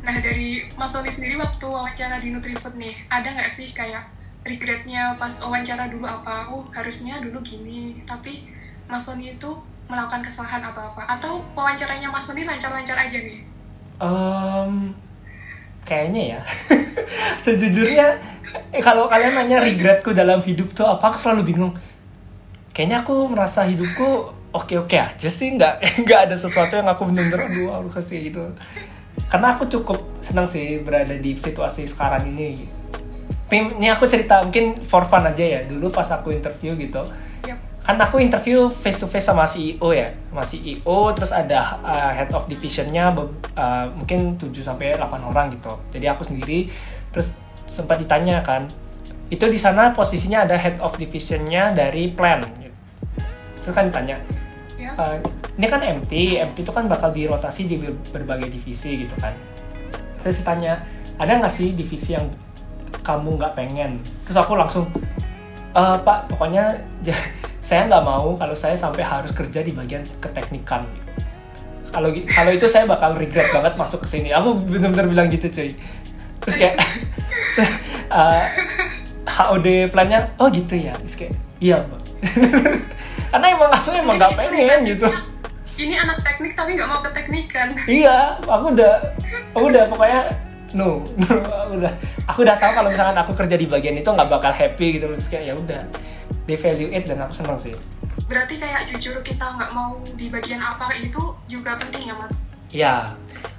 [0.04, 4.06] nah dari mas Sony sendiri waktu wawancara di Nutrifood nih ada nggak sih kayak
[4.46, 8.46] regretnya pas wawancara dulu apa oh harusnya dulu gini tapi
[8.86, 9.50] Mas Sony itu
[9.90, 13.42] melakukan kesalahan apa-apa atau wawancaranya Mas Sony lancar-lancar aja nih?
[13.98, 14.94] Um,
[15.82, 16.40] kayaknya ya.
[17.44, 18.18] Sejujurnya
[18.72, 21.72] eh, kalau kalian nanya regretku dalam hidup tuh apa, aku selalu bingung.
[22.72, 27.68] Kayaknya aku merasa hidupku oke-oke aja sih, nggak nggak ada sesuatu yang aku bener-bener aduh
[27.80, 28.42] aku kasih gitu.
[29.32, 32.68] Karena aku cukup senang sih berada di situasi sekarang ini.
[33.46, 35.60] Ini aku cerita mungkin for fun aja ya.
[35.64, 37.06] Dulu pas aku interview gitu,
[37.86, 42.34] kan aku interview face to face sama CEO ya sama CEO terus ada uh, head
[42.34, 46.66] of divisionnya uh, mungkin 7 sampai 8 orang gitu jadi aku sendiri
[47.14, 48.70] terus sempat ditanya kan
[49.26, 52.74] itu di sana posisinya ada head of divisionnya dari plan gitu.
[53.60, 54.16] terus kan ditanya
[54.94, 55.18] uh,
[55.54, 56.12] ini kan MT
[56.46, 57.76] MT itu kan bakal dirotasi di
[58.10, 59.34] berbagai divisi gitu kan
[60.22, 60.86] terus ditanya
[61.18, 62.30] ada nggak sih divisi yang
[63.02, 64.86] kamu nggak pengen terus aku langsung
[65.76, 67.12] "Eh, Pak, pokoknya j-
[67.66, 70.88] saya nggak mau kalau saya sampai harus kerja di bagian keteknikan.
[70.88, 71.08] gitu.
[71.92, 74.32] Kalau kalau itu saya bakal regret banget masuk ke sini.
[74.32, 75.76] Aku benar-benar bilang gitu cuy.
[76.40, 76.76] Terus kayak
[78.22, 78.44] eh,
[79.26, 80.94] HOD plannya, oh gitu ya.
[81.04, 82.00] Terus kayak iya mbak.
[83.32, 85.06] Karena emang aku emang nggak pengen gitu.
[85.76, 87.68] Ini anak teknik tapi nggak mau ke teknikan.
[87.84, 88.94] Iya, aku udah,
[89.52, 90.20] aku udah pokoknya
[90.72, 91.92] no, no, aku udah,
[92.24, 95.28] aku udah tahu kalau misalkan aku kerja di bagian itu nggak bakal happy gitu, terus
[95.28, 95.82] kayak ya udah,
[96.48, 97.76] they value it dan aku seneng sih.
[98.24, 102.34] Berarti kayak jujur kita nggak mau di bagian apa itu juga penting ya mas.
[102.72, 102.96] Ya,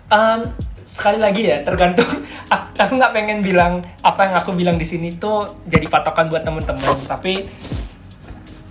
[0.08, 0.56] Em,
[0.88, 2.08] sekali lagi ya tergantung.
[2.80, 7.10] Aku nggak pengen bilang apa yang aku bilang di sini tuh jadi patokan buat temen-temen,
[7.10, 7.44] tapi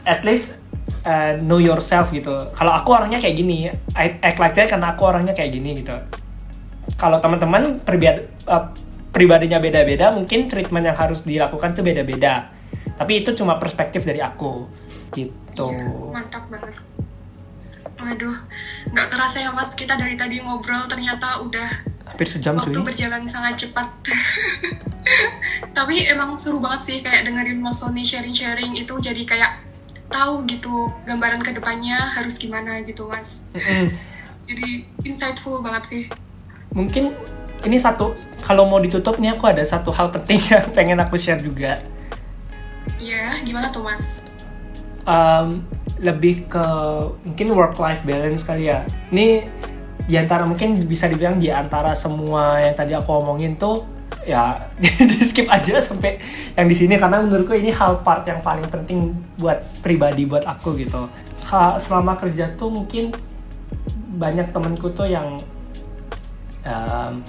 [0.06, 0.62] at least
[1.02, 2.48] uh, know yourself gitu.
[2.54, 5.92] Kalau aku orangnya kayak gini, I act like that karena aku orangnya kayak gini gitu.
[6.94, 8.70] Kalau teman-teman pribadi uh,
[9.10, 12.54] pribadinya beda-beda, mungkin treatment yang harus dilakukan tuh beda-beda.
[12.94, 14.70] Tapi itu cuma perspektif dari aku
[15.12, 15.68] gitu.
[16.14, 16.78] Mantap banget.
[17.96, 18.38] Waduh,
[18.92, 22.86] nggak kerasa ya mas, kita dari tadi ngobrol ternyata udah Hampir sejam waktu cuy.
[22.86, 23.88] berjalan sangat cepat.
[25.76, 29.52] Tapi emang seru banget sih kayak dengerin Mas Sony sharing-sharing itu jadi kayak
[30.06, 33.42] tahu gitu gambaran ke depannya harus gimana gitu mas.
[33.58, 33.90] Mm-mm.
[34.46, 36.02] Jadi insightful banget sih.
[36.76, 37.16] mungkin
[37.64, 38.12] ini satu
[38.44, 41.80] kalau mau ditutup nih aku ada satu hal penting yang pengen aku share juga
[43.00, 44.20] Iya, gimana tuh mas?
[45.08, 45.64] Um,
[45.96, 46.66] lebih ke
[47.24, 49.48] mungkin work life balance kali ya ini
[50.06, 53.82] di antara mungkin bisa dibilang di antara semua yang tadi aku omongin tuh
[54.22, 54.70] ya
[55.10, 56.22] di skip aja sampai
[56.54, 56.94] yang di sini.
[56.94, 61.10] Karena menurutku ini hal part yang paling penting buat pribadi buat aku gitu.
[61.82, 63.10] Selama kerja tuh mungkin
[64.16, 65.42] banyak temenku tuh yang
[66.62, 67.20] um,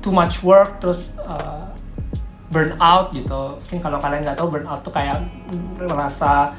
[0.00, 1.68] too much work terus uh,
[2.48, 3.60] burn out gitu.
[3.68, 5.20] Mungkin kalau kalian nggak tahu burn out tuh kayak
[5.76, 6.56] merasa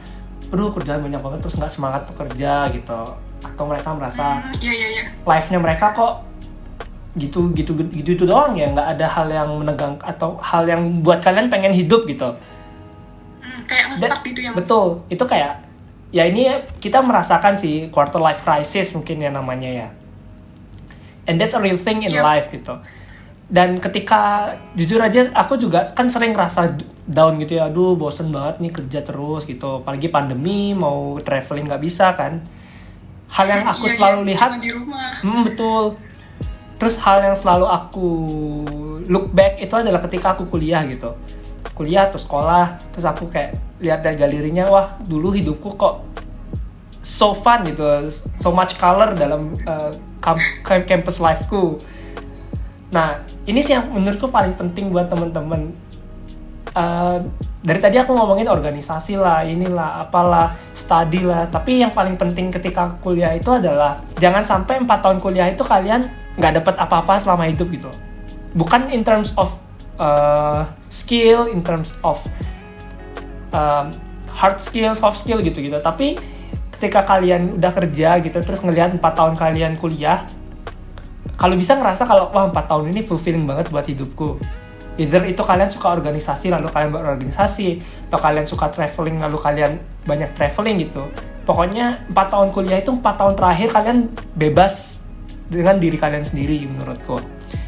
[0.54, 3.02] aduh kerjaan banyak banget terus nggak semangat tuh kerja gitu
[3.46, 5.04] atau mereka merasa Hmm, Iya iya iya.
[5.22, 6.14] life-nya mereka kok
[7.14, 8.68] gitu gitu gitu itu doang ya?
[8.68, 12.34] Nggak ada hal yang menegang atau hal yang buat kalian pengen hidup gitu.
[13.40, 14.58] Hmm, kayak Dan- nge-stuck gitu ya mas.
[14.58, 15.62] betul itu kayak
[16.10, 19.88] ya ini kita merasakan sih quarter life crisis mungkin ya namanya ya.
[21.24, 22.24] And that's a real thing in Yep.
[22.24, 22.76] life gitu.
[23.46, 24.22] Dan ketika
[24.74, 26.74] jujur aja aku juga kan sering rasa
[27.06, 27.68] down gitu ya.
[27.68, 29.80] Aduh bosen banget nih kerja terus gitu.
[29.80, 32.42] Apalagi pandemi mau traveling nggak bisa kan
[33.34, 35.10] hal yang aku Iya, selalu iya, lihat di rumah.
[35.26, 35.98] Hmm, betul.
[36.78, 38.10] Terus hal yang selalu aku
[39.10, 41.18] look back itu adalah ketika aku kuliah gitu.
[41.74, 46.06] Kuliah atau sekolah, terus aku kayak lihat dari galerinya, wah dulu hidupku kok
[47.04, 47.84] so fun gitu,
[48.40, 51.82] so much color dalam uh, camp- camp- campus lifeku.
[52.94, 55.74] Nah, ini sih yang menurutku paling penting buat temen-temen.
[56.74, 57.22] Uh,
[57.62, 61.46] dari tadi aku ngomongin organisasi lah, inilah, apalah, study lah.
[61.48, 66.10] Tapi yang paling penting ketika kuliah itu adalah jangan sampai 4 tahun kuliah itu kalian
[66.36, 67.94] nggak dapat apa-apa selama hidup gitu.
[68.58, 69.54] Bukan in terms of
[70.02, 72.20] uh, skill, in terms of
[73.54, 73.94] um,
[74.28, 75.78] hard skill, soft skill gitu-gitu.
[75.78, 76.18] Tapi
[76.74, 80.26] ketika kalian udah kerja gitu, terus ngelihat 4 tahun kalian kuliah,
[81.38, 84.42] kalau bisa ngerasa kalau wah 4 tahun ini fulfilling banget buat hidupku
[84.98, 90.30] either itu kalian suka organisasi lalu kalian berorganisasi atau kalian suka traveling lalu kalian banyak
[90.38, 91.10] traveling gitu.
[91.44, 94.00] Pokoknya 4 tahun kuliah itu 4 tahun terakhir kalian
[94.38, 95.02] bebas
[95.50, 97.20] dengan diri kalian sendiri menurutku.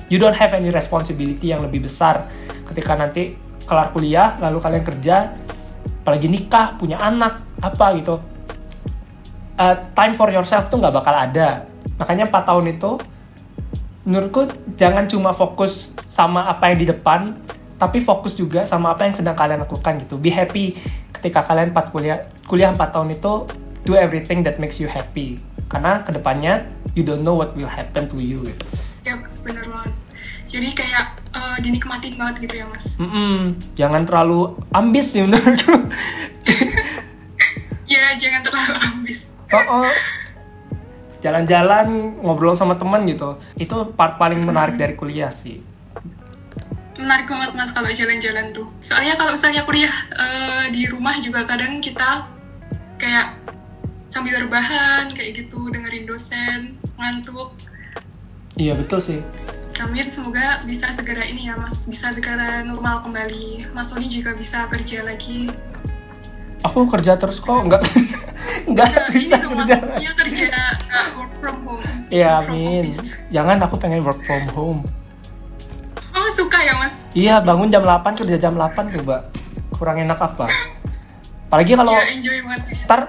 [0.08, 2.30] You don't have any responsibility yang lebih besar.
[2.70, 5.34] Ketika nanti kelar kuliah lalu kalian kerja
[6.06, 8.16] apalagi nikah punya anak apa gitu
[9.56, 11.64] Uh, time for yourself tuh nggak bakal ada.
[11.96, 13.00] Makanya 4 tahun itu
[14.06, 14.48] menurutku
[14.78, 17.36] jangan cuma fokus sama apa yang di depan
[17.76, 20.78] tapi fokus juga sama apa yang sedang kalian lakukan gitu be happy
[21.12, 23.34] ketika kalian 4 kuliah kuliah 4 tahun itu
[23.84, 28.06] do everything that makes you happy karena ke depannya you don't know what will happen
[28.08, 28.66] to you gitu.
[29.04, 29.94] Ya bener banget.
[30.46, 32.96] Jadi kayak eh, dinikmatin banget gitu ya mas.
[33.02, 33.60] Mm-mm.
[33.74, 35.76] jangan terlalu ambis sih menurutku
[37.92, 39.30] Ya jangan terlalu ambis.
[39.54, 39.90] Oh, oh.
[41.26, 45.58] Jalan-jalan ngobrol sama teman gitu itu part paling menarik dari kuliah sih
[46.96, 48.72] Menarik banget mas kalau jalan-jalan tuh.
[48.80, 52.24] Soalnya kalau misalnya kuliah eh, di rumah juga kadang kita
[52.96, 53.36] kayak
[54.08, 57.52] sambil rebahan kayak gitu dengerin dosen ngantuk.
[58.56, 59.20] iya betul sih
[59.84, 63.76] Amin semoga bisa segera ini ya mas bisa segera normal kembali.
[63.76, 65.52] Mas Sony juga bisa kerja lagi.
[66.62, 67.82] Aku kerja terus kok nggak
[68.72, 71.84] nggak Nah, bisa ini mas kerja kerja nggak work from home.
[72.10, 72.86] Iya Work from amin.
[73.30, 74.80] Jangan aku pengen work from home.
[76.16, 77.06] Oh suka ya mas?
[77.12, 79.28] iya bangun jam 8 kerja jam 8 coba
[79.76, 80.48] kurang enak apa?
[81.52, 83.02] Apalagi kalau ya enjoy banget ntar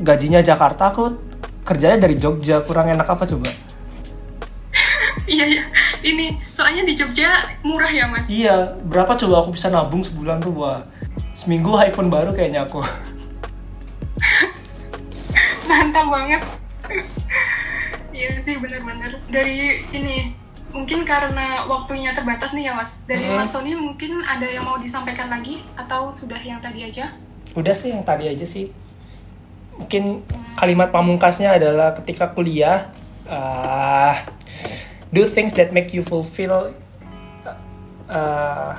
[0.00, 1.16] gajinya Jakarta aku
[1.64, 2.60] kerjanya dari Jogja.
[2.62, 3.48] Kurang enak apa coba?
[5.30, 5.62] Iya iya.
[6.00, 7.30] Ini soalnya di Jogja
[7.62, 8.26] murah ya mas?
[8.26, 10.82] Iya berapa coba aku bisa nabung sebulan tuh buat
[11.40, 12.84] seminggu iPhone baru kayaknya aku.
[15.68, 16.42] Mantap banget.
[18.12, 19.16] Iya sih bener-bener.
[19.32, 20.36] Dari ini
[20.70, 23.00] mungkin karena waktunya terbatas nih ya mas.
[23.08, 23.40] Dari Hmm.
[23.40, 25.64] mas Sony mungkin ada yang mau disampaikan lagi?
[25.80, 27.16] Atau sudah yang tadi aja?
[27.56, 28.68] Udah sih yang tadi aja sih.
[29.80, 30.20] Mungkin
[30.60, 32.92] kalimat pamungkasnya adalah ketika kuliah
[33.24, 34.12] uh,
[35.08, 36.68] do things that make you fulfill
[38.06, 38.76] uh,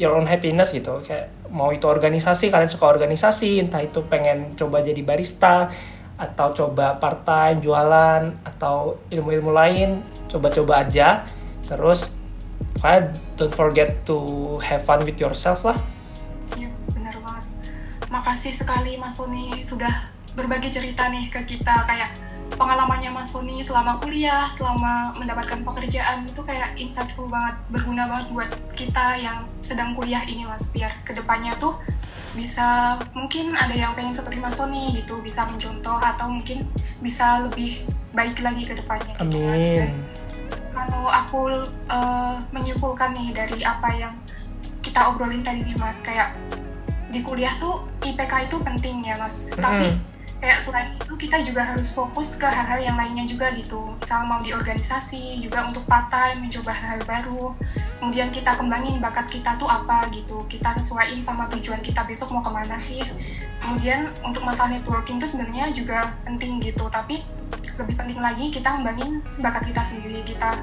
[0.00, 1.04] your own happiness gitu.
[1.04, 5.68] Kayak mau itu organisasi kalian suka organisasi entah itu pengen coba jadi barista
[6.18, 11.24] atau coba part time jualan atau ilmu-ilmu lain coba-coba aja.
[11.64, 12.12] Terus
[12.82, 15.78] kayak don't forget to have fun with yourself lah.
[16.58, 17.44] Iya bener banget.
[18.10, 22.14] Makasih sekali mas Sony sudah berbagi cerita nih ke kita kayak
[22.56, 28.50] pengalamannya Mas Sony selama kuliah, selama mendapatkan pekerjaan itu kayak insightful banget, berguna banget buat
[28.72, 31.76] kita yang sedang kuliah ini Mas, biar ke depannya tuh
[32.32, 36.64] bisa mungkin ada yang pengen seperti Mas Sony gitu, bisa mencontoh atau mungkin
[37.04, 37.84] bisa lebih
[38.16, 39.66] baik lagi ke depannya gitu Mas.
[39.76, 40.28] Dan amin
[40.78, 41.40] kalau aku
[41.90, 44.14] eh, menyimpulkan nih dari apa yang
[44.80, 46.32] kita obrolin tadi nih Mas, kayak
[47.10, 50.17] di kuliah tuh IPK itu penting ya Mas, tapi Mm-mm.
[50.38, 53.98] Kayak selain itu kita juga harus fokus ke hal-hal yang lainnya juga gitu.
[53.98, 57.44] Misal mau di organisasi juga untuk part time mencoba hal-hal baru.
[57.98, 60.46] Kemudian kita kembangin bakat kita tuh apa gitu.
[60.46, 63.02] Kita sesuaiin sama tujuan kita besok mau ke mana sih.
[63.58, 66.86] Kemudian untuk masalah networking tuh sebenarnya juga penting gitu.
[66.86, 67.26] Tapi
[67.78, 70.22] lebih penting lagi kita kembangin bakat kita sendiri.
[70.22, 70.54] Kita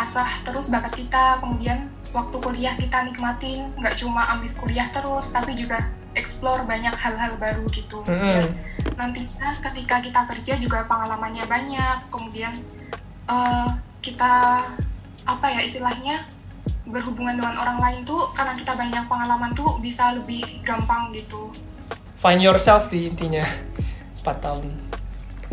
[0.00, 3.76] asah terus bakat kita kemudian waktu kuliah kita nikmatin.
[3.76, 5.84] Nggak cuma ambis kuliah terus tapi juga
[6.16, 8.00] explore banyak hal-hal baru gitu.
[8.06, 8.54] Mm-mm.
[8.96, 11.98] nantinya ketika kita kerja juga pengalamannya banyak.
[12.08, 12.64] Kemudian
[13.28, 13.68] eh,
[14.00, 14.64] kita
[15.28, 16.24] apa ya istilahnya
[16.88, 21.52] berhubungan dengan orang lain tuh karena kita banyak pengalaman tuh bisa lebih gampang gitu.
[22.16, 23.44] Find yourself di intinya.
[24.24, 24.66] 4 tahun.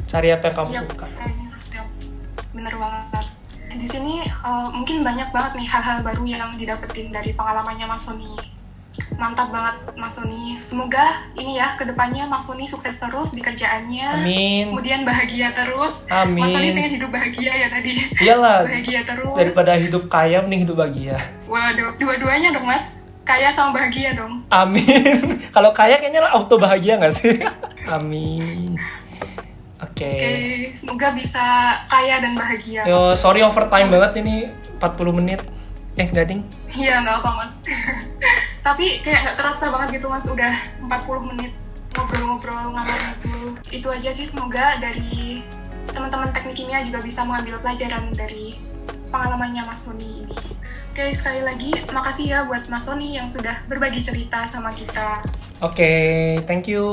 [0.05, 1.07] Cari apa yang kamu Yup, suka.
[1.11, 1.91] find yourself.
[2.55, 3.25] bener banget.
[3.75, 8.54] Di sini eh, mungkin banyak banget nih hal-hal baru yang didapetin dari pengalamannya Mas Sony
[9.15, 10.59] mantap banget Mas Sony.
[10.59, 14.21] Semoga ini ya ke depannya Mas Sony sukses terus di kerjaannya.
[14.21, 14.71] Amin.
[14.71, 16.05] Kemudian bahagia terus.
[16.07, 16.75] Mas Sony amin.
[16.75, 17.93] pengen hidup bahagia ya tadi.
[18.19, 19.35] Iyalah bahagia terus.
[19.35, 21.15] daripada hidup kaya mending hidup bahagia.
[21.47, 22.99] Waduh dua-duanya dong mas.
[23.25, 24.45] Kaya sama bahagia dong.
[24.53, 25.41] Amin.
[25.55, 27.41] Kalau kaya kayaknya auto bahagia nggak sih?
[27.95, 28.77] Amin.
[29.81, 30.05] Oke.
[30.05, 30.33] Oke
[30.77, 31.43] semoga bisa
[31.89, 33.19] kaya dan bahagia yo Mas.
[33.19, 34.53] sorry overtime banget ini.
[34.77, 35.41] 40 menit.
[35.95, 36.43] Eh nggak ding?
[36.75, 37.53] Iya nggak apa mas
[38.65, 41.53] tapi kayak nggak terasa banget gitu mas udah 40 menit
[41.93, 45.45] ngobrol-ngobrol ngalor ngidul itu aja sih semoga dari
[45.93, 48.57] teman-teman teknik kimia juga bisa mengambil pelajaran dari
[49.13, 50.37] pengalamannya Mas Sony ini.
[50.91, 55.21] Oke, sekali lagi makasih ya buat Mas Sony yang sudah berbagi cerita sama kita.
[55.61, 55.93] oke
[56.49, 56.83] thank you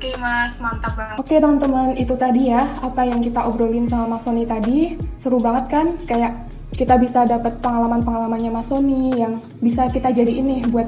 [0.00, 1.16] Oke Mas, mantap banget.
[1.20, 4.96] Oke teman-teman, itu tadi ya apa yang kita obrolin sama Mas Sony tadi.
[5.20, 5.86] Seru banget kan?
[6.08, 10.86] Kayak kita bisa dapat pengalaman-pengalamannya Mas Sony yang bisa kita jadi ini buat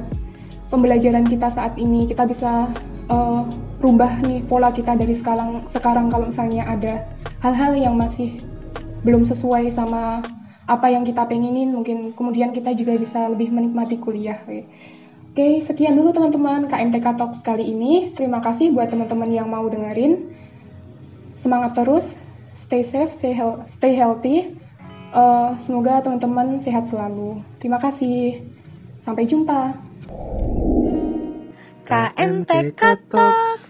[0.70, 2.06] pembelajaran kita saat ini.
[2.06, 2.70] Kita bisa
[3.10, 3.42] eh,
[3.82, 7.10] rubah nih pola kita dari sekarang sekarang kalau misalnya ada
[7.42, 8.40] hal-hal yang masih
[9.02, 10.22] belum sesuai sama
[10.70, 14.38] apa yang kita pengenin, mungkin kemudian kita juga bisa lebih menikmati kuliah.
[15.32, 15.58] Oke.
[15.58, 18.14] Sekian dulu teman-teman KMTK Talks kali ini.
[18.14, 20.30] Terima kasih buat teman-teman yang mau dengerin.
[21.34, 22.14] Semangat terus,
[22.54, 24.61] stay safe, stay, hel- stay healthy.
[25.12, 27.44] Eh, semoga teman-teman sehat selalu.
[27.60, 28.48] Terima kasih.
[29.04, 29.76] Sampai jumpa.
[33.12, 33.60] Talks.